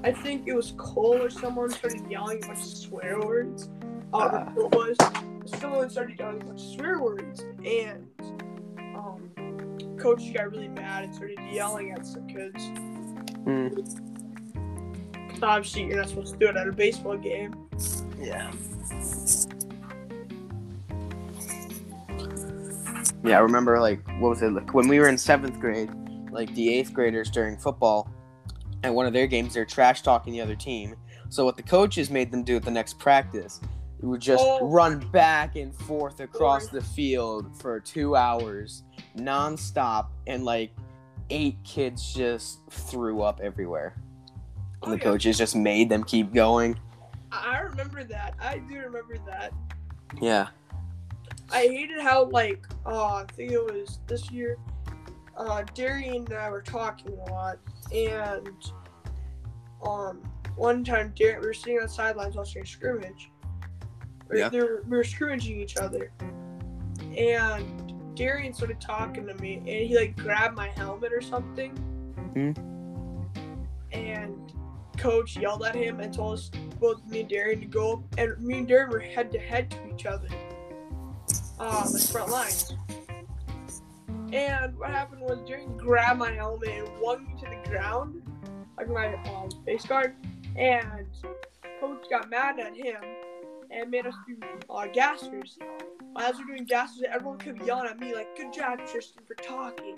I 0.03 0.11
think 0.11 0.47
it 0.47 0.53
was 0.55 0.73
Cole 0.77 1.21
or 1.21 1.29
someone 1.29 1.69
started 1.69 2.09
yelling 2.09 2.43
a 2.43 2.47
bunch 2.47 2.59
of 2.59 2.65
swear 2.65 3.19
words. 3.19 3.69
Um, 4.13 4.29
Ah. 4.31 4.51
it 4.57 4.75
was 4.75 4.97
someone 5.59 5.89
started 5.89 6.17
yelling 6.19 6.41
a 6.41 6.45
bunch 6.45 6.61
of 6.61 6.67
swear 6.75 6.99
words, 6.99 7.45
and 7.65 8.07
um, 8.95 9.31
coach 9.99 10.33
got 10.33 10.51
really 10.51 10.67
mad 10.69 11.03
and 11.05 11.13
started 11.15 11.39
yelling 11.51 11.91
at 11.91 12.05
some 12.05 12.27
kids. 12.27 12.69
'Cause 15.29 15.43
obviously, 15.43 15.83
you're 15.85 15.97
not 15.97 16.09
supposed 16.09 16.33
to 16.33 16.39
do 16.39 16.47
it 16.47 16.55
at 16.57 16.67
a 16.67 16.71
baseball 16.71 17.17
game. 17.17 17.55
Yeah. 18.19 18.51
Yeah, 23.23 23.37
I 23.37 23.41
remember 23.41 23.79
like 23.79 24.05
what 24.19 24.29
was 24.29 24.41
it 24.41 24.51
like 24.53 24.73
when 24.73 24.87
we 24.87 24.99
were 24.99 25.07
in 25.07 25.17
seventh 25.17 25.59
grade, 25.59 25.89
like 26.31 26.53
the 26.55 26.73
eighth 26.73 26.93
graders 26.93 27.29
during 27.29 27.57
football, 27.57 28.09
at 28.83 28.93
one 28.93 29.05
of 29.05 29.13
their 29.13 29.27
games 29.27 29.53
they're 29.53 29.65
trash 29.65 30.01
talking 30.01 30.33
the 30.33 30.41
other 30.41 30.55
team. 30.55 30.95
So 31.29 31.45
what 31.45 31.55
the 31.57 31.63
coaches 31.63 32.09
made 32.09 32.31
them 32.31 32.43
do 32.43 32.55
at 32.57 32.63
the 32.63 32.71
next 32.71 32.99
practice, 32.99 33.61
they 33.99 34.07
would 34.07 34.21
just 34.21 34.43
Oh. 34.45 34.67
run 34.69 34.99
back 35.11 35.55
and 35.55 35.73
forth 35.73 36.19
across 36.19 36.67
the 36.67 36.81
field 36.81 37.55
for 37.61 37.79
two 37.79 38.15
hours, 38.15 38.83
nonstop, 39.17 40.07
and 40.27 40.43
like 40.43 40.71
eight 41.29 41.57
kids 41.63 42.13
just 42.13 42.59
threw 42.69 43.21
up 43.21 43.39
everywhere. 43.41 43.95
and 44.83 44.89
Oh, 44.89 44.89
the 44.89 44.97
yeah. 44.97 45.03
coaches 45.03 45.37
just 45.37 45.55
made 45.55 45.89
them 45.89 46.03
keep 46.03 46.33
going. 46.33 46.77
I 47.31 47.59
remember 47.59 48.03
that. 48.03 48.33
I 48.41 48.57
do 48.57 48.79
remember 48.79 49.15
that. 49.27 49.53
Yeah. 50.19 50.47
I 51.51 51.63
hated 51.67 51.99
how 52.01 52.25
like 52.25 52.65
uh 52.85 53.15
I 53.15 53.25
think 53.33 53.51
it 53.51 53.63
was 53.63 53.99
this 54.07 54.31
year, 54.31 54.57
uh 55.37 55.63
Darian 55.73 56.25
and 56.25 56.33
I 56.33 56.49
were 56.49 56.61
talking 56.61 57.17
a 57.27 57.31
lot 57.31 57.59
and 57.93 58.49
um 59.85 60.21
one 60.55 60.83
time 60.83 61.13
Darian 61.15 61.41
we 61.41 61.47
were 61.47 61.53
sitting 61.53 61.77
on 61.77 61.83
the 61.83 61.89
sidelines 61.89 62.35
watching 62.35 62.61
a 62.63 62.65
scrimmage. 62.65 63.31
We- 64.29 64.39
Yeah. 64.39 64.49
were- 64.49 64.83
we 64.87 64.97
were 64.97 65.03
scrimmaging 65.03 65.59
each 65.59 65.77
other. 65.77 66.11
And 67.17 68.15
Darian 68.15 68.53
started 68.53 68.79
talking 68.79 69.25
to 69.27 69.33
me 69.35 69.57
and 69.57 69.67
he 69.67 69.95
like 69.97 70.15
grabbed 70.17 70.55
my 70.55 70.67
helmet 70.69 71.11
or 71.13 71.21
something. 71.21 71.71
Hmm. 72.33 72.51
And 73.91 74.53
coach 74.97 75.35
yelled 75.37 75.63
at 75.63 75.75
him 75.75 75.99
and 75.99 76.13
told 76.13 76.33
us 76.35 76.49
both 76.79 77.03
me 77.07 77.21
and 77.21 77.29
Darian 77.29 77.59
to 77.61 77.65
go 77.65 78.03
and 78.17 78.37
me 78.39 78.59
and 78.59 78.67
Darian 78.67 78.89
were 78.89 78.99
head 78.99 79.31
to 79.31 79.39
head 79.39 79.69
to 79.71 79.93
each 79.93 80.05
other 80.05 80.27
uh, 81.61 81.87
like 81.93 82.01
front 82.03 82.31
lines. 82.31 82.73
And 84.33 84.77
what 84.77 84.89
happened 84.89 85.21
was 85.21 85.39
Jerry 85.47 85.65
grabbed 85.77 86.19
my 86.19 86.31
helmet 86.31 86.69
and 86.69 86.87
flung 86.99 87.25
me 87.25 87.33
to 87.41 87.45
the 87.49 87.69
ground, 87.69 88.21
like 88.77 88.89
my 88.89 89.13
um, 89.31 89.49
face 89.65 89.85
guard, 89.85 90.15
and 90.55 91.05
coach 91.79 92.03
got 92.09 92.29
mad 92.29 92.59
at 92.59 92.75
him 92.75 92.95
and 93.69 93.91
made 93.91 94.05
us 94.05 94.15
do 94.27 94.37
uh, 94.69 94.87
gassers. 94.93 95.57
As 96.17 96.37
we're 96.37 96.45
doing 96.45 96.65
gassers, 96.65 97.03
everyone 97.09 97.37
kept 97.39 97.65
yelling 97.65 97.87
at 97.89 97.99
me 97.99 98.13
like, 98.15 98.35
"Good 98.37 98.53
job, 98.53 98.79
Tristan, 98.87 99.23
for 99.27 99.35
talking." 99.35 99.97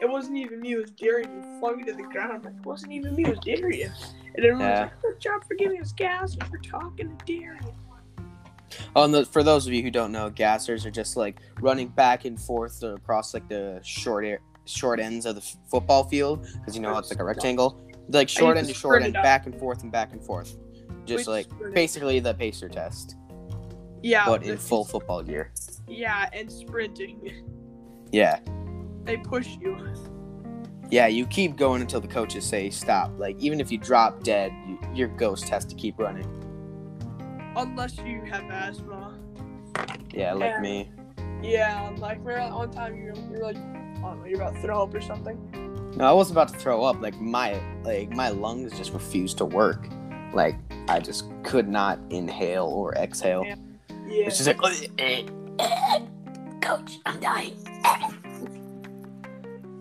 It 0.00 0.08
wasn't 0.08 0.36
even 0.38 0.60
me; 0.60 0.72
it 0.72 0.78
was 0.78 0.90
Darian 0.92 1.30
who 1.30 1.60
flung 1.60 1.78
me 1.78 1.84
to 1.84 1.92
the 1.92 2.02
ground. 2.02 2.32
I'm 2.32 2.42
like, 2.42 2.54
"It 2.54 2.66
wasn't 2.66 2.92
even 2.92 3.14
me; 3.14 3.24
it 3.24 3.30
was 3.30 3.38
Darian." 3.40 3.92
And 4.34 4.44
everyone 4.44 4.60
Yeah. 4.60 4.82
was 4.82 4.90
like, 4.90 5.02
"Good 5.02 5.20
job 5.20 5.44
for 5.44 5.54
giving 5.54 5.80
us 5.80 5.92
gassers 5.92 6.42
for 6.48 6.58
talking 6.58 7.16
to 7.16 7.24
Darian." 7.24 7.64
Oh, 8.96 9.04
and 9.04 9.14
the, 9.14 9.24
for 9.24 9.42
those 9.42 9.66
of 9.66 9.72
you 9.72 9.82
who 9.82 9.90
don't 9.90 10.12
know, 10.12 10.30
gassers 10.30 10.84
are 10.84 10.90
just 10.90 11.16
like 11.16 11.40
running 11.60 11.88
back 11.88 12.24
and 12.24 12.38
forth 12.40 12.82
across 12.82 13.34
like 13.34 13.48
the 13.48 13.80
short 13.82 14.24
air, 14.24 14.40
short 14.66 15.00
ends 15.00 15.24
of 15.26 15.34
the 15.36 15.40
f- 15.40 15.56
football 15.70 16.04
field 16.04 16.46
because 16.58 16.74
you 16.74 16.82
know 16.82 16.92
how 16.92 16.98
it's 16.98 17.10
like 17.10 17.20
a 17.20 17.24
rectangle. 17.24 17.80
Like 18.08 18.28
short 18.28 18.56
end 18.56 18.68
to 18.68 18.74
short 18.74 19.02
end, 19.02 19.12
back 19.14 19.46
and 19.46 19.58
forth 19.58 19.82
and 19.82 19.92
back 19.92 20.12
and 20.12 20.24
forth. 20.24 20.56
Just 21.04 21.26
like 21.28 21.46
basically 21.74 22.20
the 22.20 22.34
pacer 22.34 22.68
test, 22.68 23.16
Yeah, 24.02 24.26
but 24.26 24.42
in 24.42 24.56
full 24.58 24.84
football 24.84 25.22
gear. 25.22 25.52
Yeah, 25.86 26.28
and 26.32 26.50
sprinting. 26.52 27.44
Yeah, 28.12 28.40
They 29.04 29.16
push 29.18 29.56
you. 29.60 29.76
yeah. 30.90 31.06
You 31.06 31.26
keep 31.26 31.56
going 31.56 31.80
until 31.82 32.00
the 32.00 32.08
coaches 32.08 32.44
say 32.44 32.68
stop. 32.70 33.10
Like 33.18 33.38
even 33.38 33.60
if 33.60 33.70
you 33.72 33.78
drop 33.78 34.22
dead, 34.22 34.52
you, 34.66 34.78
your 34.94 35.08
ghost 35.08 35.48
has 35.48 35.64
to 35.66 35.74
keep 35.74 35.98
running. 35.98 36.26
Unless 37.58 37.98
you 37.98 38.22
have 38.22 38.44
asthma. 38.50 39.18
Yeah, 40.12 40.32
like 40.32 40.52
Yeah. 40.54 40.60
me. 40.60 40.90
Yeah, 41.42 41.90
like 41.98 42.18
remember 42.22 42.54
one 42.56 42.70
time 42.70 42.96
you 42.96 43.12
you're 43.30 43.42
like, 43.42 43.56
I 43.56 44.00
don't 44.00 44.20
know, 44.20 44.24
you're 44.26 44.40
about 44.40 44.54
to 44.54 44.60
throw 44.60 44.82
up 44.82 44.94
or 44.94 45.00
something. 45.00 45.36
No, 45.96 46.04
I 46.04 46.12
was 46.12 46.30
about 46.30 46.48
to 46.48 46.54
throw 46.54 46.84
up. 46.84 47.00
Like 47.02 47.20
my 47.20 47.60
like 47.82 48.10
my 48.10 48.28
lungs 48.28 48.76
just 48.78 48.92
refused 48.92 49.38
to 49.38 49.44
work. 49.44 49.88
Like 50.32 50.56
I 50.88 51.00
just 51.00 51.24
could 51.42 51.68
not 51.68 51.98
inhale 52.10 52.66
or 52.66 52.94
exhale. 52.94 53.44
Yeah. 53.44 53.56
Yeah. 54.06 54.26
It's 54.26 54.38
just 54.38 54.48
like, 54.48 54.62
coach, 56.60 56.98
I'm 57.06 57.18
dying. 57.20 57.56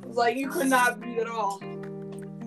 Like 0.08 0.36
you 0.36 0.50
could 0.50 0.68
not 0.68 1.00
breathe 1.00 1.20
at 1.20 1.28
all. 1.28 1.60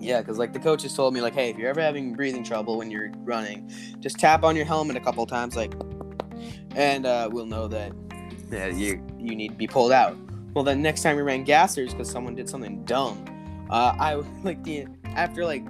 Yeah, 0.01 0.19
because 0.19 0.39
like 0.39 0.51
the 0.51 0.59
coaches 0.59 0.95
told 0.95 1.13
me, 1.13 1.21
like, 1.21 1.35
hey, 1.35 1.49
if 1.51 1.57
you're 1.57 1.69
ever 1.69 1.79
having 1.79 2.13
breathing 2.13 2.43
trouble 2.43 2.77
when 2.77 2.89
you're 2.89 3.11
running, 3.17 3.71
just 3.99 4.17
tap 4.17 4.43
on 4.43 4.55
your 4.55 4.65
helmet 4.65 4.97
a 4.97 4.99
couple 4.99 5.25
times, 5.27 5.55
like, 5.55 5.73
and 6.75 7.05
uh, 7.05 7.29
we'll 7.31 7.45
know 7.45 7.67
that 7.67 7.93
yeah, 8.51 8.67
you 8.67 9.01
you 9.17 9.35
need 9.35 9.49
to 9.49 9.55
be 9.55 9.67
pulled 9.67 9.91
out. 9.91 10.17
Well, 10.53 10.63
then 10.63 10.81
next 10.81 11.03
time 11.03 11.15
we 11.15 11.21
ran 11.21 11.45
gassers 11.45 11.91
because 11.91 12.09
someone 12.09 12.35
did 12.35 12.49
something 12.49 12.83
dumb, 12.83 13.23
uh, 13.69 13.95
I 13.99 14.15
like 14.43 14.63
the 14.63 14.87
after 15.05 15.45
like 15.45 15.63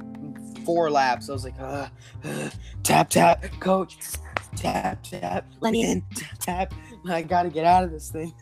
four 0.65 0.89
laps, 0.89 1.29
I 1.29 1.33
was 1.33 1.43
like, 1.43 1.59
uh, 1.59 1.87
uh, 2.23 2.49
tap 2.83 3.09
tap, 3.09 3.43
coach, 3.59 3.97
tap 4.55 5.03
tap, 5.03 5.45
let 5.59 5.73
me 5.73 5.83
in, 5.83 6.03
tap 6.15 6.39
tap. 6.39 6.73
I 7.09 7.21
gotta 7.21 7.49
get 7.49 7.65
out 7.65 7.83
of 7.83 7.91
this 7.91 8.09
thing. 8.09 8.33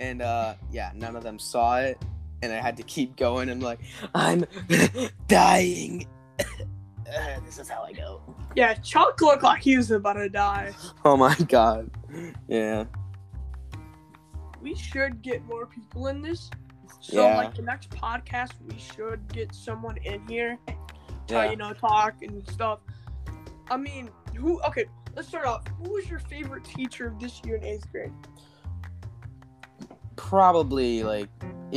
And 0.00 0.22
uh, 0.22 0.54
yeah, 0.70 0.90
none 0.94 1.16
of 1.16 1.22
them 1.22 1.38
saw 1.38 1.78
it, 1.80 2.02
and 2.44 2.52
I 2.52 2.60
had 2.60 2.76
to 2.76 2.82
keep 2.82 3.16
going. 3.16 3.48
I'm 3.50 3.60
like, 3.60 3.80
I'm 4.14 4.44
dying. 5.28 6.06
This 7.44 7.60
is 7.60 7.68
how 7.68 7.82
I 7.84 7.92
go. 7.92 8.20
Yeah, 8.56 8.74
Chuck 8.74 9.20
looked 9.20 9.44
like 9.44 9.62
he 9.62 9.76
was 9.76 9.92
about 9.92 10.14
to 10.14 10.28
die. 10.28 10.72
Oh 11.04 11.16
my 11.16 11.34
god. 11.48 11.88
Yeah. 12.48 12.84
We 14.60 14.74
should 14.74 15.22
get 15.22 15.44
more 15.44 15.66
people 15.66 16.08
in 16.08 16.22
this. 16.22 16.50
So 16.98 17.22
Yeah. 17.22 17.36
like 17.36 17.54
the 17.54 17.62
next 17.62 17.90
podcast 17.90 18.52
we 18.68 18.76
should 18.78 19.32
get 19.32 19.54
someone 19.54 19.96
in 19.98 20.26
here 20.26 20.58
to 21.28 21.34
Yeah. 21.34 21.50
you 21.50 21.56
know 21.56 21.72
talk 21.72 22.14
and 22.22 22.44
stuff. 22.50 22.80
I 23.70 23.76
mean, 23.76 24.10
who 24.36 24.60
okay, 24.62 24.86
let's 25.14 25.28
start 25.28 25.46
off. 25.46 25.62
Who 25.84 25.92
was 25.92 26.10
your 26.10 26.18
favorite 26.18 26.64
teacher 26.64 27.06
of 27.06 27.20
this 27.20 27.40
year 27.44 27.56
in 27.56 27.64
eighth 27.64 27.88
grade? 27.92 28.12
Probably 30.16 31.02
like 31.04 31.28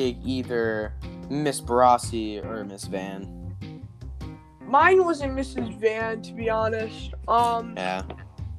either 0.01 0.93
Miss 1.29 1.59
Barassi 1.61 2.43
or 2.45 2.63
Miss 2.63 2.85
Van. 2.85 3.33
Mine 4.61 5.03
wasn't 5.03 5.33
Mrs. 5.33 5.77
Van, 5.79 6.21
to 6.23 6.33
be 6.33 6.49
honest. 6.49 7.13
Um, 7.27 7.73
Yeah. 7.77 8.03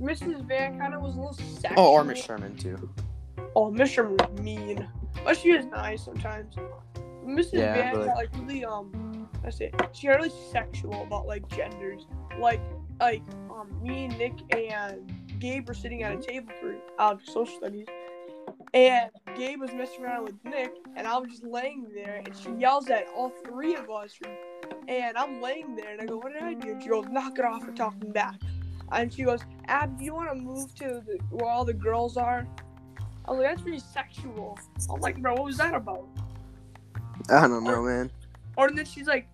Mrs. 0.01 0.43
Van 0.47 0.79
kind 0.79 0.95
of 0.95 1.03
was 1.03 1.17
a 1.17 1.19
little 1.19 1.35
sexual. 1.35 1.73
Oh, 1.85 1.93
or 1.93 2.05
Miss 2.05 2.23
Sherman 2.25 2.57
too. 2.57 2.89
Oh, 3.57 3.71
Miss 3.71 3.91
Sherman 3.91 4.17
was 4.17 4.41
mean, 4.41 4.89
but 5.25 5.37
she 5.37 5.51
is 5.51 5.67
nice 5.67 6.05
sometimes. 6.05 6.55
Mrs. 7.27 7.55
Yeah, 7.55 7.75
Van 7.75 7.95
but- 7.95 8.07
got 8.07 8.17
like 8.17 8.29
really 8.37 8.65
um, 8.65 9.29
I 9.45 9.51
say 9.51 9.71
she 9.93 10.07
got 10.07 10.17
really 10.17 10.33
sexual 10.51 11.03
about 11.03 11.27
like 11.27 11.47
genders. 11.49 12.07
Like 12.39 12.61
like 13.01 13.23
um, 13.51 13.69
me 13.83 14.07
and 14.07 14.17
Nick 14.19 14.35
and 14.57 15.13
Gabe 15.41 15.67
were 15.69 15.75
sitting 15.75 16.05
at 16.05 16.13
a 16.17 16.21
table 16.23 16.53
for 16.61 16.77
uh, 16.99 17.17
social 17.25 17.47
studies, 17.59 17.87
and 18.75 19.11
Gabe 19.37 19.61
was 19.61 19.73
messing 19.73 20.05
around 20.05 20.25
with 20.25 20.45
Nick, 20.45 20.73
and 20.97 21.07
I 21.07 21.17
was 21.19 21.31
just 21.31 21.45
laying 21.45 21.87
there, 21.95 22.23
and 22.25 22.37
she 22.37 22.51
yells 22.53 22.89
at 22.91 23.07
all 23.15 23.33
three 23.45 23.75
of 23.77 23.91
us, 23.91 24.19
and 24.89 25.17
I'm 25.17 25.41
laying 25.41 25.75
there, 25.75 25.93
and 25.93 26.01
I 26.01 26.07
go, 26.07 26.19
"What 26.19 26.33
did 26.33 26.43
I 26.43 26.55
do?" 26.55 26.73
And 26.73 26.83
she 26.83 26.89
goes, 26.89 27.07
"Knock 27.07 27.39
it 27.39 27.45
off 27.45 27.65
for 27.65 27.73
talking 27.73 28.13
back." 28.13 28.41
And 28.91 29.13
she 29.13 29.23
goes, 29.25 29.41
Ab, 29.67 29.99
do 29.99 30.05
you 30.05 30.15
want 30.15 30.31
to 30.31 30.35
move 30.35 30.75
to 30.77 31.03
the, 31.07 31.19
where 31.31 31.51
all 31.51 31.65
the 31.65 31.75
girls 31.75 32.17
are? 32.17 32.47
I 33.27 33.31
was 33.31 33.41
like, 33.41 33.49
that's 33.49 33.63
pretty 33.63 33.81
sexual. 33.81 34.59
I'm 34.91 35.01
like, 35.01 35.21
bro, 35.21 35.35
what 35.35 35.45
was 35.45 35.59
that 35.59 35.75
about? 35.75 36.09
I 37.29 37.47
don't 37.47 37.65
know, 37.65 37.83
man. 37.83 38.11
Or 38.57 38.71
then 38.71 38.87
she's 38.87 39.07
like, 39.07 39.29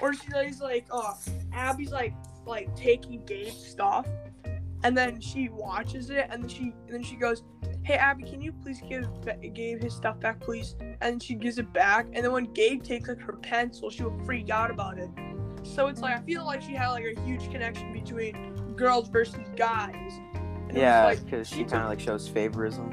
or 0.00 0.14
she's 0.14 0.60
like, 0.60 0.86
uh, 0.90 1.14
Abby's 1.52 1.90
like, 1.90 2.14
like 2.46 2.74
taking 2.76 3.24
Gabe's 3.24 3.54
stuff, 3.54 4.06
and 4.84 4.96
then 4.96 5.20
she 5.20 5.48
watches 5.48 6.10
it, 6.10 6.28
and 6.30 6.44
then 6.44 6.48
she, 6.48 6.62
and 6.86 6.90
then 6.90 7.02
she 7.02 7.16
goes, 7.16 7.42
hey 7.84 7.94
Abby, 7.94 8.22
can 8.24 8.40
you 8.40 8.52
please 8.52 8.80
give 8.88 9.06
Gabe 9.54 9.82
his 9.82 9.94
stuff 9.94 10.18
back, 10.20 10.40
please? 10.40 10.76
And 11.00 11.22
she 11.22 11.34
gives 11.34 11.58
it 11.58 11.72
back, 11.72 12.06
and 12.12 12.24
then 12.24 12.32
when 12.32 12.52
Gabe 12.52 12.82
takes 12.82 13.08
like 13.08 13.20
her 13.20 13.34
pencil, 13.34 13.90
she 13.90 14.04
will 14.04 14.18
freak 14.24 14.50
out 14.50 14.70
about 14.70 14.98
it. 14.98 15.10
So 15.64 15.86
it's 15.88 16.00
like 16.00 16.16
I 16.16 16.20
feel 16.22 16.44
like 16.44 16.62
she 16.62 16.72
had 16.74 16.88
like 16.88 17.04
a 17.04 17.20
huge 17.22 17.50
connection 17.50 17.92
between 17.92 18.74
girls 18.76 19.08
versus 19.08 19.40
guys. 19.56 20.12
And 20.34 20.72
was 20.72 20.76
Yeah, 20.76 21.04
like, 21.04 21.24
because 21.24 21.48
she 21.48 21.64
kind 21.64 21.82
of 21.82 21.88
like 21.88 22.00
shows 22.00 22.28
favorism. 22.28 22.92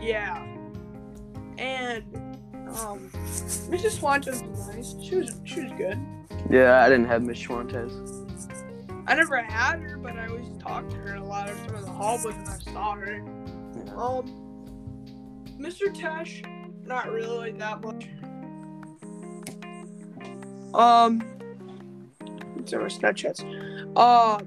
Yeah. 0.00 0.44
And 1.58 2.04
um 2.68 3.10
Mrs. 3.70 3.98
Swanton 3.98 4.50
was 4.50 4.68
nice. 4.68 4.94
She 5.02 5.16
was 5.16 5.40
she 5.44 5.62
was 5.62 5.72
good. 5.72 5.98
Yeah, 6.50 6.84
I 6.84 6.88
didn't 6.88 7.06
have 7.06 7.22
Miss 7.22 7.38
Schwantes. 7.38 8.22
I 9.08 9.14
never 9.14 9.40
had 9.40 9.80
her, 9.80 9.96
but 9.96 10.16
I 10.16 10.26
always 10.26 10.48
talked 10.58 10.90
to 10.90 10.96
her 10.98 11.14
a 11.14 11.24
lot 11.24 11.48
of 11.48 11.56
time 11.66 11.76
in 11.76 11.82
the 11.82 11.90
hallways 11.90 12.24
when 12.36 12.46
I 12.48 12.58
saw 12.58 12.94
her. 12.94 13.24
Um 13.96 14.42
Mr. 15.58 15.94
Tesh, 15.94 16.44
not 16.84 17.10
really 17.10 17.52
that 17.52 17.80
much. 17.80 18.08
Um 20.74 21.20
what's 22.54 22.72
our 22.72 22.82
Snapchats? 22.82 23.42
Uh 23.96 24.38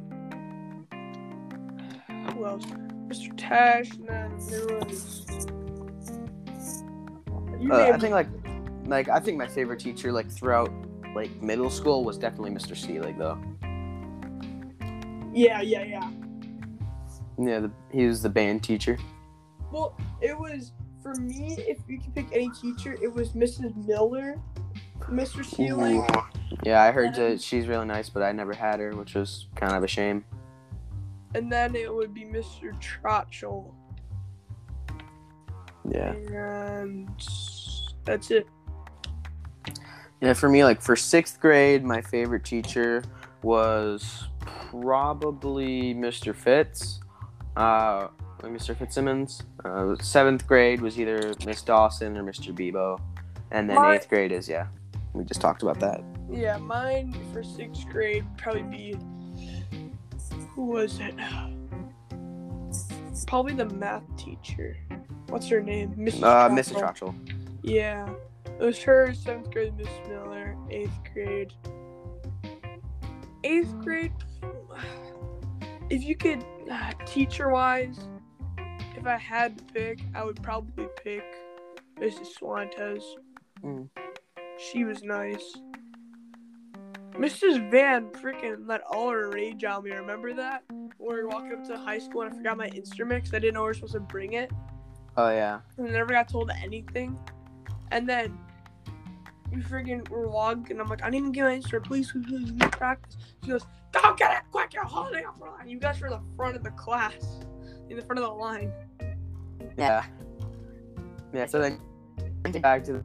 who 2.34 2.46
else? 2.46 2.66
Mr. 3.08 3.36
Tesh, 3.36 3.92
and 3.96 4.08
then 4.08 4.38
there 4.50 4.78
was 4.78 5.26
Uh, 7.70 7.92
I 7.94 7.98
think 7.98 8.14
like, 8.14 8.28
like 8.86 9.10
I 9.10 9.20
think 9.20 9.38
my 9.38 9.48
favorite 9.48 9.80
teacher 9.80 10.12
like 10.12 10.30
throughout 10.32 10.72
like 11.16 11.42
middle 11.42 11.70
school 11.70 12.04
was 12.04 12.18
definitely 12.18 12.52
Mr. 12.52 12.76
Seelig 12.76 13.18
though. 13.18 13.38
Yeah, 15.34 15.62
yeah, 15.62 15.84
yeah. 15.84 16.10
Yeah, 17.42 17.60
the, 17.62 17.72
he 17.92 18.06
was 18.06 18.22
the 18.22 18.30
band 18.30 18.64
teacher. 18.64 18.98
Well, 19.72 19.98
it 20.22 20.38
was 20.38 20.72
for 21.02 21.16
me. 21.16 21.56
If 21.60 21.80
you 21.88 22.00
could 22.00 22.16
pick 22.16 22.28
any 22.34 22.50
teacher, 22.52 22.98
it 23.02 23.14
was 23.14 23.30
Mrs. 23.30 23.76
Miller 23.88 24.40
Mr. 25.08 25.44
Seelig. 25.44 26.26
Yeah, 26.64 26.84
I 26.84 26.92
heard 26.92 27.16
that 27.16 27.42
she's 27.42 27.68
really 27.68 27.86
nice, 27.86 28.10
but 28.10 28.24
I 28.24 28.32
never 28.32 28.54
had 28.54 28.80
her, 28.80 28.96
which 28.96 29.16
was 29.16 29.48
kind 29.56 29.74
of 29.74 29.84
a 29.84 29.88
shame. 29.88 30.24
And 31.36 31.52
then 31.52 31.76
it 31.76 31.94
would 31.94 32.14
be 32.14 32.26
Mr. 32.26 32.74
Trotchell. 32.82 33.72
Yeah. 35.90 36.12
And 36.12 37.10
that's 38.06 38.32
it. 38.32 38.48
Yeah, 40.22 40.34
for 40.34 40.50
me, 40.50 40.64
like 40.64 40.82
for 40.82 40.96
sixth 40.96 41.40
grade, 41.40 41.84
my 41.84 42.02
favorite 42.02 42.44
teacher 42.44 43.04
was 43.42 44.28
probably 44.72 45.94
Mr. 45.94 46.36
Fitz, 46.36 47.00
uh, 47.56 48.10
Mr. 48.48 48.76
Fitzsimmons. 48.76 49.44
Uh, 49.66 49.96
seventh 50.02 50.48
grade 50.48 50.82
was 50.82 51.00
either 51.00 51.34
Miss 51.46 51.62
Dawson 51.62 52.18
or 52.18 52.24
Mr. 52.24 52.54
Bebo, 52.54 53.00
and 53.52 53.70
then 53.70 53.76
My- 53.78 53.96
eighth 53.96 54.10
grade 54.10 54.32
is 54.32 54.48
yeah. 54.48 54.68
We 55.14 55.24
just 55.24 55.42
talked 55.42 55.64
about 55.64 55.80
that. 55.80 56.04
Yeah, 56.32 56.58
mine 56.58 57.16
for 57.34 57.44
sixth 57.44 57.88
grade 57.90 58.24
would 58.24 58.38
probably 58.38 58.62
be 58.64 58.96
who 60.56 60.66
was 60.66 61.00
it? 61.00 61.16
Probably 63.28 63.54
the 63.54 63.66
math 63.66 64.04
teacher. 64.18 64.78
What's 65.28 65.48
her 65.50 65.62
name? 65.62 65.94
Mrs. 65.96 66.24
Uh, 66.24 66.50
Mrs. 66.50 66.80
Trotchell. 66.80 67.16
Yeah, 67.62 68.10
it 68.46 68.60
was 68.64 68.80
her. 68.84 69.14
Seventh 69.14 69.52
grade, 69.52 69.76
Miss 69.78 69.90
Miller. 70.08 70.56
Eighth 70.70 70.98
grade. 71.14 71.54
Eighth 73.44 73.74
grade. 73.82 74.12
If 75.90 76.04
you 76.04 76.16
could, 76.16 76.46
uh, 76.72 76.92
teacher-wise, 77.08 77.98
if 78.98 79.06
I 79.06 79.18
had 79.18 79.58
to 79.58 79.64
pick, 79.74 80.00
I 80.16 80.24
would 80.24 80.42
probably 80.42 80.88
pick 81.04 81.24
Mrs. 82.00 82.28
Swantes. 82.40 83.04
Mm. 83.64 83.90
She 84.58 84.84
was 84.84 85.04
nice. 85.04 85.56
Mrs. 87.14 87.70
Van 87.70 88.10
freaking 88.12 88.68
let 88.68 88.82
all 88.90 89.10
her 89.10 89.30
rage 89.32 89.64
on 89.64 89.84
me. 89.84 89.92
Remember 89.92 90.34
that? 90.34 90.64
When 90.70 90.90
we 90.98 91.08
were 91.24 91.28
walking 91.28 91.54
up 91.54 91.66
to 91.68 91.78
high 91.78 92.00
school 92.00 92.22
and 92.22 92.34
I 92.34 92.38
forgot 92.38 92.58
my 92.58 92.68
instrument 92.68 93.24
because 93.24 93.36
I 93.36 93.40
didn't 93.40 93.56
know 93.56 93.62
we 93.62 93.68
were 93.68 93.74
supposed 93.74 93.94
to 93.94 94.00
bring 94.00 94.34
it 94.34 94.52
Oh 95.18 95.30
yeah. 95.30 95.60
and 95.78 95.88
I 95.88 95.92
never 95.92 96.14
got 96.14 96.30
told 96.30 96.52
anything. 96.64 97.18
And 97.92 98.08
then 98.08 98.38
we 99.52 99.62
freaking 99.62 100.08
were 100.10 100.30
walking, 100.30 100.72
and 100.74 100.82
I'm 100.82 100.88
like, 100.88 101.04
I 101.04 101.10
didn't 101.10 101.32
get 101.32 101.44
my 101.44 101.56
instrument. 101.56 101.88
Please, 101.88 102.12
please, 102.12 102.26
please, 102.28 102.52
we 102.52 102.58
need 102.58 102.72
practice. 102.72 103.18
She 103.44 103.50
goes, 103.50 103.66
Don't 103.92 104.16
get 104.18 104.32
it 104.38 104.44
quick! 104.52 104.74
You're 104.74 104.84
holding 104.84 105.26
up. 105.26 105.36
You 105.66 105.80
guys 105.80 106.00
were 106.00 106.08
in 106.08 106.14
the 106.14 106.22
front 106.38 106.56
of 106.56 106.64
the 106.64 106.70
class, 106.72 107.44
in 107.90 107.98
the 107.98 108.04
front 108.04 108.20
of 108.20 108.26
the 108.26 108.32
line. 108.32 108.72
Yeah. 109.78 110.06
Yeah. 111.34 111.46
So 111.46 111.60
then 111.60 111.80
went 112.44 112.62
back 112.62 112.84
to 112.86 112.94
the 112.94 113.04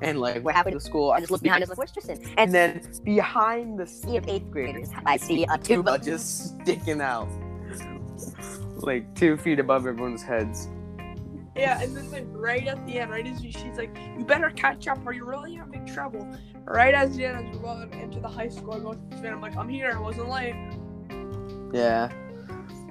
and 0.00 0.20
like 0.20 0.44
what 0.44 0.54
happened 0.54 0.74
to 0.74 0.80
school. 0.80 1.10
I 1.10 1.20
just 1.20 1.30
look 1.30 1.42
behind 1.42 1.62
us 1.62 1.68
like, 1.68 1.78
where's 1.78 1.92
Tristan? 1.92 2.20
and 2.36 2.54
then 2.54 2.82
behind 3.04 3.78
the 3.78 3.86
sea 3.86 4.16
of 4.16 4.28
eighth 4.28 4.50
Graders, 4.50 4.88
graders, 4.88 5.02
I 5.06 5.16
see 5.16 5.44
a 5.44 5.58
tube 5.58 5.86
tuba 5.86 5.98
just 5.98 6.60
sticking 6.60 7.00
out, 7.00 7.28
like 8.76 9.12
two 9.14 9.36
feet 9.36 9.58
above 9.58 9.86
everyone's 9.86 10.22
heads. 10.22 10.68
Yeah, 11.56 11.82
and 11.82 11.96
then 11.96 12.10
like 12.12 12.26
right 12.28 12.66
at 12.68 12.84
the 12.86 13.00
end, 13.00 13.10
right 13.10 13.26
as 13.26 13.42
you, 13.42 13.50
she's 13.50 13.76
like, 13.76 13.96
"You 14.16 14.24
better 14.24 14.50
catch 14.50 14.86
up, 14.86 15.04
or 15.04 15.12
you're 15.12 15.24
really 15.24 15.56
in 15.56 15.68
big 15.70 15.86
trouble." 15.92 16.28
Right 16.64 16.94
as 16.94 17.16
the 17.16 17.24
end, 17.24 17.48
as 17.48 17.56
we're 17.56 17.62
going 17.62 17.92
into 18.00 18.20
the 18.20 18.28
high 18.28 18.48
school, 18.48 18.74
I 18.74 18.78
go 18.78 18.92
to 18.92 19.16
the. 19.20 19.28
I'm 19.28 19.40
like, 19.40 19.56
"I'm 19.56 19.68
here. 19.68 19.92
I 19.92 19.98
wasn't 19.98 20.28
late." 20.28 20.54
Yeah. 21.72 22.12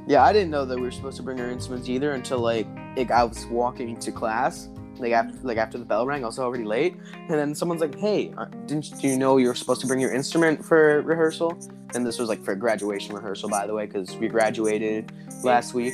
Yeah, 0.08 0.24
I 0.24 0.32
didn't 0.32 0.52
know 0.52 0.64
that 0.64 0.76
we 0.76 0.84
were 0.84 0.92
supposed 0.92 1.18
to 1.18 1.24
bring 1.24 1.42
our 1.42 1.50
instruments 1.50 1.90
either 1.90 2.14
until 2.14 2.40
like, 2.40 2.66
I 3.12 3.24
was 3.26 3.46
walking 3.48 3.98
to 3.98 4.12
class. 4.12 4.70
Like 5.00 5.12
after, 5.12 5.38
like 5.44 5.58
after 5.58 5.78
the 5.78 5.86
bell 5.86 6.08
rang, 6.08 6.24
I 6.24 6.28
was 6.28 6.40
already 6.40 6.64
late, 6.64 6.96
and 7.14 7.30
then 7.30 7.54
someone's 7.54 7.82
like, 7.82 7.94
"Hey, 7.94 8.34
uh, 8.36 8.46
didn't 8.66 9.04
you 9.04 9.16
know 9.16 9.38
you 9.38 9.48
were 9.48 9.54
supposed 9.54 9.80
to 9.82 9.88
bring 9.88 10.00
your 10.00 10.12
instrument 10.12 10.66
for 10.66 11.02
rehearsal?" 11.04 11.56
And 11.94 12.04
this 12.04 12.18
was 12.18 12.30
like 12.30 12.44
for 12.44 12.56
graduation 12.56 13.14
rehearsal, 13.14 13.48
by 13.48 13.68
the 13.68 13.76
way, 13.76 13.86
because 13.86 14.16
we 14.16 14.28
graduated 14.28 15.12
last 15.44 15.76
week. 15.76 15.94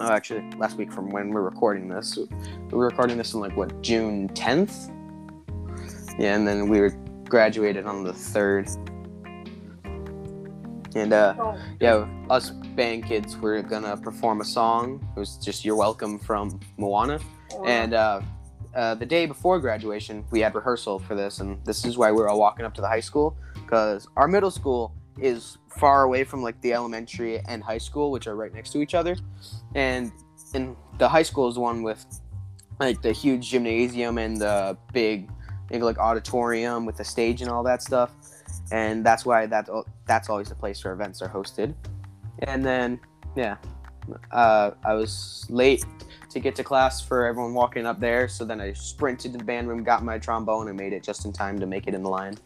Oh, 0.00 0.10
actually, 0.10 0.50
last 0.58 0.76
week 0.76 0.92
from 0.92 1.10
when 1.10 1.30
we're 1.30 1.42
recording 1.42 1.88
this. 1.88 2.18
We 2.18 2.76
were 2.76 2.86
recording 2.86 3.18
this 3.18 3.36
on 3.36 3.40
like 3.40 3.56
what 3.56 3.82
June 3.82 4.26
tenth. 4.30 4.90
Yeah, 6.18 6.34
and 6.34 6.48
then 6.48 6.68
we 6.68 6.80
were 6.80 6.90
graduated 7.28 7.86
on 7.86 8.02
the 8.02 8.12
third. 8.12 8.68
And 10.94 11.12
uh, 11.12 11.34
Oh, 11.38 11.58
yeah, 11.80 12.06
us 12.30 12.50
band 12.50 13.06
kids 13.06 13.36
were 13.36 13.62
gonna 13.62 13.96
perform 13.96 14.40
a 14.40 14.44
song. 14.44 15.06
It 15.16 15.18
was 15.20 15.36
just 15.38 15.64
"You're 15.64 15.76
Welcome" 15.76 16.18
from 16.18 16.60
Moana. 16.76 17.18
oh, 17.54 17.64
And 17.64 17.94
uh, 17.94 18.20
uh, 18.74 18.94
the 18.94 19.06
day 19.06 19.26
before 19.26 19.58
graduation, 19.60 20.24
we 20.30 20.40
had 20.40 20.54
rehearsal 20.54 20.98
for 20.98 21.14
this, 21.14 21.40
and 21.40 21.64
this 21.64 21.84
is 21.84 21.96
why 21.96 22.10
we 22.10 22.18
were 22.18 22.28
all 22.28 22.38
walking 22.38 22.64
up 22.64 22.74
to 22.74 22.80
the 22.80 22.88
high 22.88 23.00
school 23.00 23.36
because 23.54 24.06
our 24.16 24.28
middle 24.28 24.50
school 24.50 24.94
is 25.18 25.58
far 25.78 26.04
away 26.04 26.24
from 26.24 26.42
like 26.42 26.60
the 26.62 26.72
elementary 26.72 27.38
and 27.48 27.62
high 27.62 27.78
school, 27.78 28.10
which 28.10 28.26
are 28.26 28.34
right 28.36 28.52
next 28.54 28.70
to 28.72 28.80
each 28.82 28.94
other. 28.94 29.16
And 29.74 30.12
and 30.54 30.76
the 30.98 31.08
high 31.08 31.22
school 31.22 31.48
is 31.48 31.54
the 31.54 31.60
one 31.60 31.82
with 31.82 32.04
like 32.80 33.00
the 33.02 33.12
huge 33.12 33.48
gymnasium 33.50 34.18
and 34.18 34.36
the 34.38 34.76
big 34.92 35.30
like 35.70 35.98
auditorium 35.98 36.84
with 36.84 36.96
the 36.98 37.04
stage 37.04 37.40
and 37.40 37.50
all 37.50 37.62
that 37.62 37.82
stuff. 37.82 38.10
And 38.72 39.04
that's 39.04 39.26
why 39.26 39.46
that 39.46 39.68
that's 40.06 40.30
always 40.30 40.48
the 40.48 40.54
place 40.54 40.82
where 40.82 40.94
events 40.94 41.20
are 41.22 41.28
hosted. 41.28 41.74
And 42.40 42.64
then 42.64 42.98
yeah, 43.36 43.56
uh, 44.30 44.72
I 44.84 44.94
was 44.94 45.46
late 45.50 45.84
to 46.30 46.40
get 46.40 46.54
to 46.56 46.64
class 46.64 47.00
for 47.00 47.26
everyone 47.26 47.52
walking 47.52 47.86
up 47.86 48.00
there. 48.00 48.28
So 48.28 48.44
then 48.44 48.60
I 48.60 48.72
sprinted 48.72 49.32
to 49.32 49.38
the 49.38 49.44
band 49.44 49.68
room, 49.68 49.84
got 49.84 50.02
my 50.02 50.18
trombone, 50.18 50.68
and 50.68 50.76
made 50.76 50.94
it 50.94 51.02
just 51.02 51.26
in 51.26 51.32
time 51.32 51.60
to 51.60 51.66
make 51.66 51.86
it 51.86 51.94
in 51.94 52.02
the 52.02 52.08
line. 52.08 52.36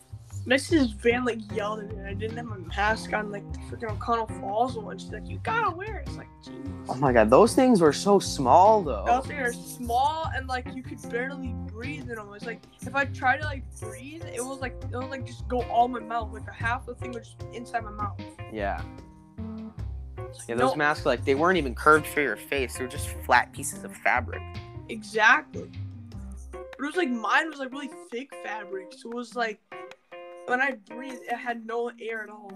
Mrs. 0.46 0.94
Van 0.96 1.24
like 1.24 1.40
yelled 1.52 1.80
at 1.80 1.92
me. 1.92 2.04
I 2.04 2.14
didn't 2.14 2.36
have 2.36 2.46
my 2.46 2.58
mask 2.76 3.12
on, 3.12 3.32
like 3.32 3.44
the 3.52 3.58
freaking 3.58 3.90
O'Connell 3.90 4.28
Falls 4.40 4.76
one. 4.76 4.98
She's 4.98 5.10
like, 5.10 5.26
"You 5.26 5.40
gotta 5.42 5.74
wear 5.74 5.98
it." 5.98 6.08
It's 6.08 6.16
like, 6.16 6.28
Oh 6.88 6.94
my 6.94 7.12
god, 7.12 7.30
those 7.30 7.54
things 7.54 7.80
were 7.80 7.92
so 7.92 8.20
small 8.20 8.82
though. 8.82 9.04
Those 9.06 9.26
things 9.26 9.40
are 9.40 9.52
small 9.52 10.30
and 10.34 10.46
like 10.46 10.66
you 10.72 10.84
could 10.84 11.02
barely 11.10 11.52
breathe 11.76 12.08
in 12.08 12.16
them. 12.16 12.32
It's 12.34 12.46
like 12.46 12.62
if 12.80 12.94
I 12.94 13.04
tried 13.06 13.38
to 13.38 13.44
like 13.44 13.62
breathe, 13.80 14.24
it 14.24 14.42
was 14.44 14.60
like 14.60 14.74
it 14.90 14.96
would 14.96 15.10
like 15.10 15.26
just 15.26 15.46
go 15.48 15.62
all 15.64 15.88
my 15.88 16.00
mouth. 16.00 16.32
Like 16.32 16.48
a 16.48 16.52
half 16.52 16.86
the 16.86 16.94
thing 16.94 17.12
was 17.12 17.28
just 17.28 17.42
inside 17.52 17.84
my 17.84 17.90
mouth. 17.90 18.20
Yeah. 18.52 18.80
Yeah, 20.48 20.56
those 20.56 20.72
no, 20.72 20.76
masks 20.76 21.06
like 21.06 21.24
they 21.24 21.34
weren't 21.34 21.56
even 21.58 21.74
curved 21.74 22.06
for 22.06 22.20
your 22.20 22.36
face. 22.36 22.76
They 22.76 22.84
were 22.84 22.90
just 22.90 23.08
flat 23.24 23.52
pieces 23.52 23.84
of 23.84 23.96
fabric. 23.96 24.42
exactly. 24.88 25.70
But 26.52 26.60
it 26.78 26.86
was 26.86 26.96
like 26.96 27.08
mine 27.08 27.48
was 27.48 27.58
like 27.58 27.72
really 27.72 27.90
thick 28.10 28.30
fabric, 28.44 28.92
so 28.96 29.10
it 29.10 29.14
was 29.14 29.34
like 29.34 29.60
when 30.46 30.60
I 30.60 30.72
breathed, 30.88 31.22
it 31.22 31.36
had 31.36 31.66
no 31.66 31.90
air 32.00 32.22
at 32.22 32.28
all. 32.30 32.52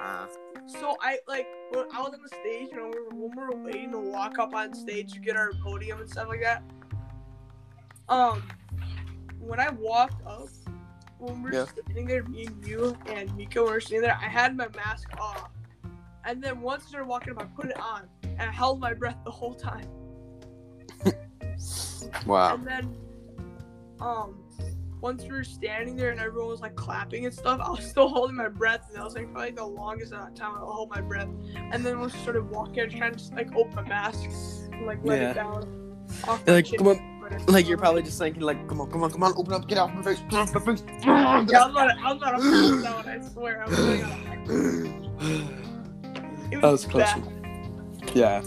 Uh, 0.00 0.26
So 0.66 0.96
I 1.00 1.18
like 1.26 1.46
when 1.70 1.86
I 1.92 2.00
was 2.00 2.14
on 2.14 2.22
the 2.22 2.28
stage, 2.28 2.68
you 2.70 2.76
know, 2.76 2.90
we 2.90 2.98
were, 3.00 3.08
when 3.10 3.36
we 3.36 3.42
were 3.44 3.64
waiting 3.64 3.90
to 3.92 3.98
walk 3.98 4.38
up 4.38 4.54
on 4.54 4.72
stage 4.74 5.12
to 5.12 5.18
get 5.18 5.36
our 5.36 5.52
podium 5.64 6.00
and 6.00 6.08
stuff 6.08 6.28
like 6.28 6.40
that. 6.42 6.62
Um, 8.12 8.42
when 9.40 9.58
I 9.58 9.70
walked 9.70 10.26
up, 10.26 10.48
when 11.18 11.42
we 11.42 11.50
were 11.50 11.56
Yeah. 11.56 11.64
standing 11.64 12.06
there, 12.06 12.22
me 12.24 12.44
and 12.44 12.66
you 12.66 12.94
and 13.06 13.34
Mika 13.34 13.62
were 13.62 13.80
standing 13.80 14.02
there, 14.02 14.18
I 14.20 14.28
had 14.28 14.54
my 14.54 14.68
mask 14.76 15.08
off, 15.18 15.48
and 16.26 16.42
then 16.44 16.60
once 16.60 16.84
I 16.84 16.88
started 16.90 17.06
walking 17.08 17.32
up, 17.32 17.40
I 17.40 17.46
put 17.46 17.70
it 17.70 17.80
on, 17.80 18.02
and 18.22 18.42
I 18.42 18.52
held 18.52 18.80
my 18.80 18.92
breath 18.92 19.16
the 19.24 19.30
whole 19.30 19.54
time. 19.54 19.88
wow. 22.26 22.54
And 22.54 22.66
then, 22.66 22.96
um, 23.98 24.44
once 25.00 25.22
we 25.22 25.30
were 25.30 25.42
standing 25.42 25.96
there 25.96 26.10
and 26.10 26.20
everyone 26.20 26.50
was 26.50 26.60
like 26.60 26.76
clapping 26.76 27.24
and 27.24 27.34
stuff, 27.34 27.60
I 27.64 27.70
was 27.70 27.84
still 27.88 28.08
holding 28.08 28.36
my 28.36 28.48
breath, 28.48 28.82
and 28.88 28.96
that 28.96 29.04
was 29.04 29.14
like 29.14 29.32
probably 29.32 29.52
the 29.52 29.64
longest 29.64 30.12
amount 30.12 30.32
of 30.32 30.34
time 30.34 30.54
I'll 30.54 30.70
hold 30.70 30.90
my 30.90 31.00
breath. 31.00 31.28
And 31.56 31.84
then 31.84 31.98
once 31.98 32.12
we 32.12 32.20
started 32.20 32.42
walking, 32.50 32.82
I 32.82 32.86
just 32.86 32.98
kind 33.00 33.14
of 33.14 33.18
just 33.18 33.32
like 33.32 33.56
open 33.56 33.74
my 33.74 33.88
mask 33.88 34.28
and 34.70 34.84
like 34.86 34.98
let 35.02 35.22
Yeah. 35.22 35.30
it 35.30 35.34
down. 35.34 36.06
Off 36.24 36.42
You're 36.46 36.46
my 36.46 36.52
like, 36.52 36.66
chin. 36.66 37.11
Come 37.32 37.40
on, 37.40 37.46
But 37.46 37.50
it's- 37.50 37.54
like 37.54 37.68
you're 37.68 37.78
probably 37.78 38.02
just 38.02 38.18
thinking 38.18 38.42
like, 38.42 38.68
come 38.68 38.80
on, 38.80 38.90
come 38.90 39.02
on, 39.02 39.10
come 39.10 39.22
on, 39.22 39.32
open 39.36 39.52
up, 39.54 39.66
get 39.68 39.78
off 39.78 39.92
my 39.94 40.02
face, 40.02 40.20
get 40.30 40.34
off 40.40 40.54
my 40.54 40.60
face. 40.60 40.82
Yeah, 41.04 41.38
I 41.38 41.40
was 41.40 41.50
about 41.50 41.86
to, 41.88 42.00
I 42.00 42.12
was 42.12 42.16
about 42.18 42.30
to 42.32 42.42
pass 42.42 42.84
out. 42.86 43.06
I 43.08 43.20
swear, 43.28 43.62
I 43.62 43.68
was 43.68 43.76
going 43.78 44.04
on. 44.04 45.62
It 46.52 46.60
That 46.60 46.70
was 46.70 46.84
close. 46.84 47.08
yeah. 48.14 48.42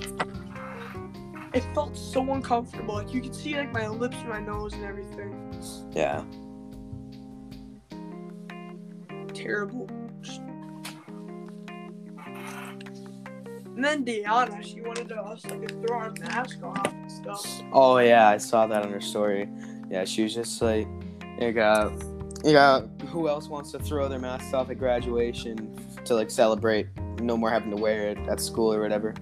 It 1.54 1.64
felt 1.74 1.96
so 1.98 2.32
uncomfortable. 2.34 2.96
Like 2.96 3.14
you 3.14 3.22
could 3.22 3.34
see 3.34 3.56
like 3.56 3.72
my 3.74 3.88
lips 3.88 4.18
and 4.18 4.30
my 4.30 4.40
nose 4.42 4.74
and 4.74 4.84
everything. 4.84 5.34
Yeah. 5.94 6.24
terrible. 9.34 9.88
And 13.76 13.84
then 13.84 14.06
Deanna, 14.06 14.64
she 14.64 14.82
wanted 14.82 15.10
to 15.10 15.16
us 15.18 15.46
like 15.46 15.68
to 15.68 15.74
throw 15.86 15.98
our 15.98 16.12
mask 16.22 16.64
off. 16.64 16.94
Oh 17.72 17.98
yeah, 17.98 18.30
I 18.30 18.38
saw 18.38 18.68
that 18.68 18.84
on 18.84 18.92
her 18.92 19.02
story. 19.02 19.50
Yeah, 19.90 20.06
she 20.06 20.24
was 20.24 20.34
just 20.34 20.62
like, 20.62 20.88
you 21.40 21.52
got, 21.52 21.92
you 22.44 22.54
got. 22.54 22.88
Who 23.10 23.28
else 23.30 23.48
wants 23.48 23.72
to 23.72 23.80
throw 23.80 24.08
their 24.08 24.20
masks 24.20 24.54
off 24.54 24.70
at 24.70 24.80
graduation 24.80 25.80
to 26.06 26.16
like 26.16 26.30
celebrate 26.30 26.88
no 27.20 27.38
more 27.38 27.50
having 27.50 27.72
to 27.72 27.78
wear 27.78 28.10
it 28.10 28.18
at 28.28 28.40
school 28.40 28.74
or 28.74 28.82
whatever? 28.82 29.14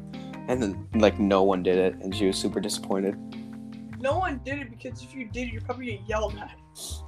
And 0.47 0.61
then 0.61 0.87
like 0.95 1.19
no 1.19 1.43
one 1.43 1.63
did 1.63 1.77
it, 1.77 1.95
and 1.95 2.15
she 2.15 2.27
was 2.27 2.37
super 2.37 2.59
disappointed. 2.59 3.15
no 3.99 4.17
one 4.17 4.41
did 4.43 4.59
it 4.59 4.69
because 4.69 5.01
if 5.01 5.15
you 5.15 5.25
did, 5.25 5.49
you're 5.49 5.61
probably 5.61 5.95
gonna 5.95 6.07
yell 6.07 6.33
at. 6.39 6.57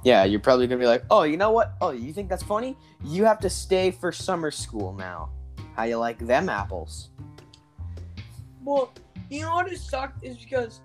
Yeah, 0.04 0.24
you're 0.24 0.40
probably 0.40 0.66
gonna 0.66 0.80
be 0.80 0.86
like, 0.86 1.04
oh, 1.10 1.24
you 1.24 1.36
know 1.36 1.50
what? 1.50 1.74
Oh, 1.80 1.90
you 1.90 2.12
think 2.12 2.28
that's 2.28 2.42
funny? 2.42 2.76
You 3.04 3.24
have 3.24 3.38
to 3.40 3.50
stay 3.50 3.90
for 3.90 4.12
summer 4.12 4.50
school 4.50 4.94
now. 4.94 5.30
How 5.74 5.84
you 5.84 5.98
like 5.98 6.18
them 6.18 6.48
apples? 6.48 7.10
Well, 8.64 8.92
you 9.28 9.42
know 9.42 9.54
what 9.56 9.70
it 9.70 9.78
sucked 9.78 10.24
is 10.24 10.36
because 10.38 10.80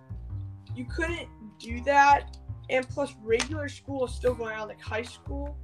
you 0.76 0.86
couldn't 0.86 1.28
do 1.60 1.82
that, 1.84 2.38
and 2.70 2.88
plus 2.90 3.16
regular 3.24 3.68
school 3.70 4.06
is 4.06 4.14
still 4.14 4.34
going 4.34 4.54
on, 4.56 4.68
like 4.68 4.82
high 4.82 5.02
school. 5.04 5.58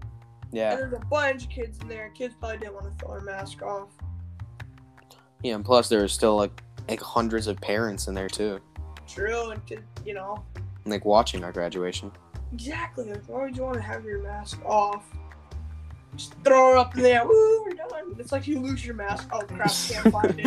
And 0.43 0.53
Yeah, 0.53 0.75
there's 0.75 0.93
a 0.93 1.05
bunch 1.09 1.43
of 1.43 1.49
kids 1.49 1.77
in 1.81 1.87
there. 1.87 2.09
Kids 2.09 2.35
probably 2.39 2.57
didn't 2.59 2.73
want 2.75 2.85
to 2.85 3.05
throw 3.05 3.15
their 3.15 3.21
mask 3.25 3.61
off. 3.61 3.89
yeah, 5.43 5.55
and 5.55 5.63
plus 5.65 5.89
there 5.89 6.03
are 6.03 6.07
still 6.07 6.35
like 6.35 6.61
like 6.89 7.01
hundreds 7.01 7.47
of 7.47 7.59
parents 7.59 8.07
in 8.07 8.13
there 8.13 8.29
too, 8.29 8.59
True, 9.07 9.49
and 9.51 9.65
kids, 9.65 9.83
you 10.05 10.13
know, 10.13 10.43
like 10.85 11.03
watching 11.03 11.43
our 11.43 11.51
graduation. 11.51 12.11
exactly. 12.53 13.09
Like, 13.11 13.27
why 13.27 13.43
would 13.43 13.57
you 13.57 13.63
want 13.63 13.75
to 13.75 13.81
have 13.81 14.05
your 14.05 14.21
mask 14.23 14.63
off? 14.65 15.03
Just 16.17 16.33
throw 16.43 16.71
it 16.73 16.77
up 16.77 16.95
in 16.97 17.03
there. 17.03 17.25
Woo, 17.27 17.63
we're 17.63 17.73
done. 17.75 18.15
It's 18.17 18.31
like 18.31 18.47
you 18.47 18.59
lose 18.59 18.83
your 18.85 18.95
mask. 18.95 19.29
Oh 19.31 19.41
crap, 19.41 19.71
can't 19.87 20.11
find 20.11 20.35
it. 20.37 20.45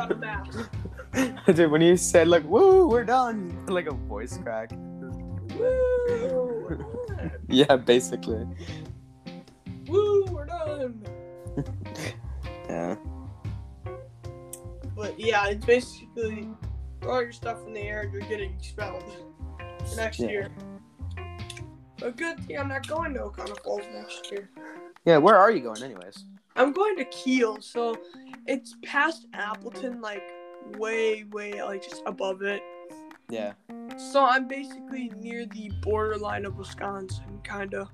A 0.00 0.14
mask. 0.14 0.70
Dude, 1.54 1.70
when 1.70 1.82
you 1.82 1.96
said 1.96 2.28
like, 2.28 2.44
"Woo, 2.44 2.88
we're 2.88 3.04
done," 3.04 3.66
like 3.66 3.86
a 3.86 3.92
voice 3.92 4.38
crack. 4.38 4.70
Woo. 5.58 6.84
Yeah, 7.48 7.76
basically. 7.76 8.46
Woo, 9.88 10.24
we're 10.30 10.46
done. 10.46 11.04
Yeah. 12.68 12.96
But 14.96 15.18
yeah, 15.20 15.48
it's 15.48 15.66
basically 15.66 16.48
throw 17.02 17.20
your 17.20 17.32
stuff 17.32 17.58
in 17.66 17.74
the 17.74 17.80
air 17.80 18.02
and 18.02 18.12
you're 18.12 18.22
getting 18.22 18.54
expelled 18.54 19.04
next 19.94 20.20
Yeah. 20.20 20.28
year. 20.28 20.48
But 22.02 22.16
good 22.16 22.40
thing 22.40 22.58
I'm 22.58 22.68
not 22.68 22.86
going 22.88 23.14
to 23.14 23.22
O'Connell 23.22 23.56
Falls 23.64 23.82
next 23.94 24.30
year. 24.32 24.48
Yeah, 25.04 25.18
where 25.18 25.36
are 25.36 25.50
you 25.50 25.60
going, 25.60 25.82
anyways? 25.82 26.24
I'm 26.56 26.72
going 26.72 26.96
to 26.96 27.04
Kiel, 27.06 27.60
so 27.60 27.96
it's 28.46 28.76
past 28.84 29.26
Appleton, 29.32 30.00
like 30.00 30.22
way, 30.78 31.24
way, 31.24 31.62
like 31.62 31.82
just 31.82 32.02
above 32.06 32.42
it. 32.42 32.62
Yeah, 33.28 33.52
So 33.96 34.24
I'm 34.24 34.46
basically 34.46 35.10
near 35.16 35.46
the 35.46 35.70
borderline 35.80 36.44
of 36.44 36.58
Wisconsin, 36.58 37.40
kinda. 37.44 37.88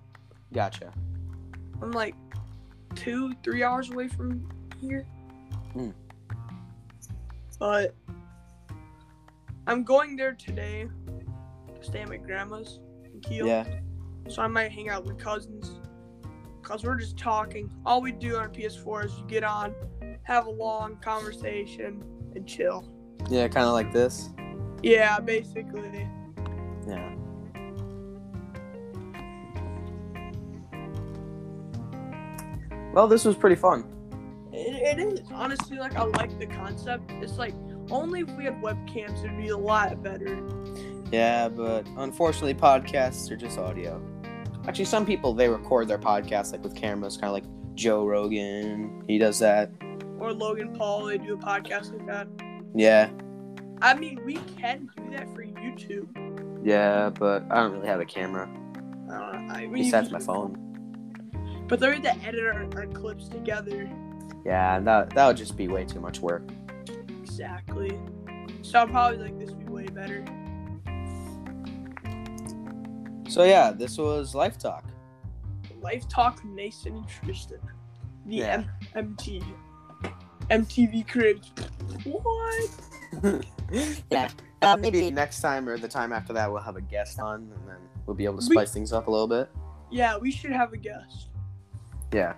gotcha. 0.52 0.92
I'm 1.80 1.92
like 1.92 2.16
two, 2.96 3.34
three 3.44 3.62
hours 3.62 3.90
away 3.90 4.08
from 4.08 4.48
here. 4.80 5.06
Hmm. 5.74 5.90
But 7.60 7.94
I'm 9.68 9.84
going 9.84 10.16
there 10.16 10.32
today 10.32 10.88
to 11.80 11.86
stay 11.86 12.00
at 12.00 12.08
my 12.08 12.16
grandma's 12.16 12.80
in 13.04 13.20
Kiel. 13.20 13.46
Yeah, 13.46 13.64
So 14.28 14.42
I 14.42 14.46
might 14.46 14.70
hang 14.70 14.88
out 14.88 15.04
with 15.04 15.18
cousins. 15.18 15.80
Cause 16.62 16.84
we're 16.84 16.96
just 16.96 17.16
talking. 17.16 17.70
All 17.86 18.02
we 18.02 18.12
do 18.12 18.36
on 18.36 18.50
PS4 18.50 19.06
is 19.06 19.18
you 19.18 19.24
get 19.26 19.42
on, 19.42 19.74
have 20.24 20.46
a 20.46 20.50
long 20.50 20.96
conversation, 20.96 22.02
and 22.34 22.46
chill. 22.46 22.84
yeah, 23.30 23.48
kind 23.48 23.66
of 23.66 23.72
like 23.72 23.90
this. 23.90 24.28
Yeah, 24.82 25.18
basically. 25.18 26.06
Yeah. 26.86 27.14
Well, 32.92 33.08
this 33.08 33.24
was 33.24 33.36
pretty 33.36 33.56
fun. 33.56 33.84
It, 34.52 34.98
it 34.98 35.00
is 35.00 35.20
honestly 35.32 35.78
like 35.78 35.96
I 35.96 36.04
like 36.04 36.38
the 36.38 36.46
concept. 36.46 37.10
It's 37.12 37.38
like 37.38 37.54
only 37.90 38.20
if 38.20 38.30
we 38.32 38.44
had 38.44 38.60
webcams 38.60 39.24
it'd 39.24 39.36
be 39.38 39.48
a 39.48 39.56
lot 39.56 40.02
better. 40.02 40.38
Yeah, 41.12 41.48
but 41.48 41.86
unfortunately, 41.96 42.54
podcasts 42.54 43.30
are 43.30 43.36
just 43.36 43.56
audio. 43.58 44.02
Actually, 44.66 44.84
some 44.84 45.06
people 45.06 45.32
they 45.32 45.48
record 45.48 45.88
their 45.88 45.98
podcasts 45.98 46.52
like 46.52 46.62
with 46.62 46.74
cameras, 46.74 47.16
kind 47.16 47.28
of 47.28 47.32
like 47.32 47.44
Joe 47.74 48.04
Rogan. 48.04 49.04
He 49.06 49.18
does 49.18 49.38
that. 49.38 49.70
Or 50.18 50.32
Logan 50.32 50.74
Paul, 50.76 51.06
they 51.06 51.18
do 51.18 51.34
a 51.34 51.38
podcast 51.38 51.92
like 51.92 52.06
that. 52.06 52.28
Yeah, 52.74 53.10
I 53.80 53.94
mean, 53.94 54.20
we 54.24 54.34
can 54.58 54.90
do 54.96 55.10
that 55.16 55.32
for 55.34 55.44
YouTube. 55.44 56.08
yeah, 56.64 57.10
but 57.10 57.44
I 57.50 57.56
don't 57.56 57.72
really 57.72 57.86
have 57.86 58.00
a 58.00 58.04
camera 58.04 58.48
I 59.10 59.32
don't 59.32 59.46
know. 59.46 59.54
I 59.54 59.66
mean, 59.66 59.84
besides 59.84 60.10
my 60.10 60.18
phone. 60.18 60.64
But 61.66 61.80
they're 61.80 61.98
to 61.98 62.16
edit 62.24 62.40
our, 62.44 62.68
our 62.76 62.86
clips 62.86 63.28
together. 63.28 63.88
Yeah, 64.44 64.80
that 64.80 65.10
that 65.10 65.26
would 65.26 65.36
just 65.36 65.56
be 65.56 65.68
way 65.68 65.84
too 65.84 66.00
much 66.00 66.20
work. 66.20 66.42
Exactly. 67.22 67.98
So 68.62 68.80
I'll 68.80 68.88
probably 68.88 69.18
like 69.18 69.38
this 69.38 69.50
would 69.50 69.66
be 69.66 69.72
way 69.72 69.86
better. 69.86 70.24
So 73.28 73.44
yeah, 73.44 73.72
this 73.72 73.98
was 73.98 74.34
Life 74.34 74.58
Talk. 74.58 74.84
Life 75.80 76.08
Talk 76.08 76.36
with 76.42 76.52
Mason 76.52 76.96
and 76.96 77.08
Tristan. 77.08 77.58
The 78.26 78.34
Yeah. 78.36 78.64
M- 78.94 79.16
MT. 79.18 79.42
MTV 80.50 81.06
Cribs. 81.08 81.52
What? 82.04 82.70
yeah. 84.10 84.28
Uh, 84.62 84.76
maybe 84.80 85.10
next 85.10 85.40
time 85.40 85.68
or 85.68 85.78
the 85.78 85.88
time 85.88 86.12
after 86.12 86.32
that, 86.32 86.50
we'll 86.50 86.62
have 86.62 86.76
a 86.76 86.80
guest 86.80 87.20
on, 87.20 87.40
and 87.42 87.68
then 87.68 87.76
we'll 88.06 88.16
be 88.16 88.24
able 88.24 88.38
to 88.38 88.46
We- 88.48 88.54
spice 88.54 88.72
things 88.72 88.92
up 88.92 89.06
a 89.08 89.10
little 89.10 89.28
bit. 89.28 89.50
Yeah, 89.90 90.16
we 90.18 90.30
should 90.30 90.52
have 90.52 90.72
a 90.72 90.76
guest. 90.76 91.28
Yeah. 92.12 92.34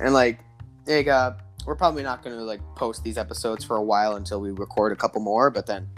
And 0.00 0.12
like, 0.14 0.40
like 0.86 1.08
uh, 1.08 1.32
we're 1.66 1.74
probably 1.76 2.02
not 2.02 2.22
gonna 2.22 2.36
like 2.42 2.60
post 2.76 3.02
these 3.02 3.18
episodes 3.18 3.64
for 3.64 3.76
a 3.76 3.82
while 3.82 4.16
until 4.16 4.40
we 4.40 4.50
record 4.52 4.92
a 4.92 4.96
couple 4.96 5.20
more. 5.20 5.50
But 5.50 5.66
then, 5.66 5.88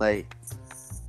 like, 0.00 0.34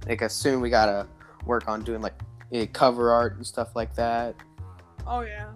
like 0.07 0.21
as 0.21 0.33
soon 0.33 0.61
we 0.61 0.69
gotta 0.69 1.07
work 1.45 1.67
on 1.67 1.83
doing 1.83 2.01
like 2.01 2.13
eh, 2.53 2.65
cover 2.67 3.11
art 3.11 3.35
and 3.35 3.45
stuff 3.45 3.75
like 3.75 3.93
that. 3.95 4.35
Oh 5.05 5.21
yeah. 5.21 5.47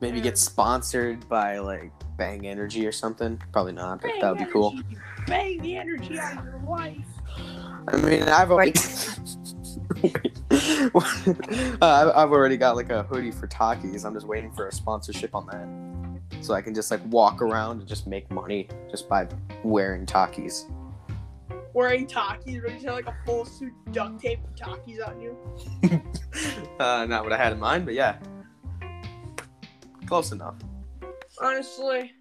Maybe 0.00 0.18
Yeah. 0.18 0.24
get 0.24 0.38
sponsored 0.38 1.28
by 1.28 1.58
like 1.58 1.92
Bang 2.16 2.46
Energy 2.46 2.86
or 2.86 2.92
something. 2.92 3.40
Probably 3.52 3.72
not, 3.72 4.00
but 4.00 4.12
that 4.20 4.30
would 4.30 4.38
be 4.38 4.50
cool. 4.52 4.74
Bang 5.26 5.60
the 5.60 5.76
energy 5.76 6.18
out 6.18 6.38
of 6.38 6.44
your 6.44 6.60
life. 6.68 6.96
I 7.88 7.96
mean, 7.96 8.22
I've 8.22 8.50
already. 8.50 8.72
uh, 10.54 11.00
I've 11.80 12.08
I've 12.16 12.32
already 12.32 12.56
got 12.56 12.76
like 12.76 12.90
a 12.90 13.02
hoodie 13.04 13.30
for 13.30 13.46
Takis. 13.46 14.04
I'm 14.04 14.14
just 14.14 14.26
waiting 14.26 14.52
for 14.52 14.68
a 14.68 14.72
sponsorship 14.72 15.34
on 15.34 15.46
that, 15.46 16.44
so 16.44 16.54
I 16.54 16.62
can 16.62 16.74
just 16.74 16.90
like 16.90 17.00
walk 17.06 17.42
around 17.42 17.80
and 17.80 17.88
just 17.88 18.06
make 18.06 18.30
money 18.30 18.68
just 18.90 19.08
by 19.08 19.26
wearing 19.64 20.06
Takis. 20.06 20.64
Wearing 21.74 22.06
Takis, 22.06 22.62
ready 22.62 22.80
to 22.80 22.86
have 22.86 22.94
like 22.94 23.06
a 23.06 23.16
full 23.24 23.44
suit 23.44 23.72
duct 23.92 24.20
tape 24.20 24.40
Takis 24.56 25.06
on 25.06 25.20
you. 25.20 25.36
Uh, 26.78 27.04
not 27.06 27.24
what 27.24 27.32
I 27.32 27.36
had 27.36 27.52
in 27.52 27.58
mind, 27.58 27.84
but 27.84 27.94
yeah, 27.94 28.18
close 30.06 30.30
enough. 30.30 30.54
Honestly, 31.42 32.12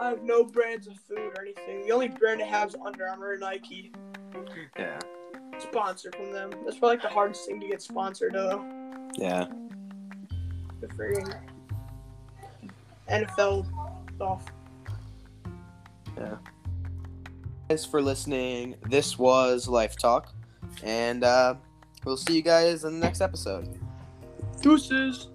I 0.00 0.10
have 0.10 0.22
no 0.22 0.44
brands 0.44 0.86
of 0.86 0.96
food 1.08 1.18
or 1.36 1.42
anything. 1.42 1.84
The 1.84 1.90
only 1.90 2.06
brand 2.08 2.40
I 2.40 2.46
have 2.46 2.68
is 2.68 2.76
Under 2.86 3.08
Armour 3.08 3.32
and 3.32 3.40
Nike. 3.40 3.90
Yeah, 4.78 5.00
Sponsor 5.58 6.12
from 6.14 6.32
them. 6.32 6.50
That's 6.64 6.78
probably 6.78 6.96
like 6.98 7.02
the 7.02 7.08
hardest 7.08 7.46
thing 7.46 7.58
to 7.62 7.66
get 7.66 7.82
sponsored 7.82 8.34
though. 8.34 8.64
yeah. 9.16 9.46
The 10.80 10.86
freaking 10.88 11.36
NFL 13.10 13.66
stuff. 14.14 14.44
Thanks 17.68 17.84
for 17.84 18.02
listening. 18.02 18.76
This 18.88 19.18
was 19.18 19.66
Life 19.66 19.96
Talk, 19.96 20.34
and 20.82 21.24
uh, 21.24 21.54
we'll 22.04 22.18
see 22.18 22.36
you 22.36 22.42
guys 22.42 22.84
in 22.84 23.00
the 23.00 23.06
next 23.06 23.22
episode. 23.22 23.80
Deuces. 24.60 25.28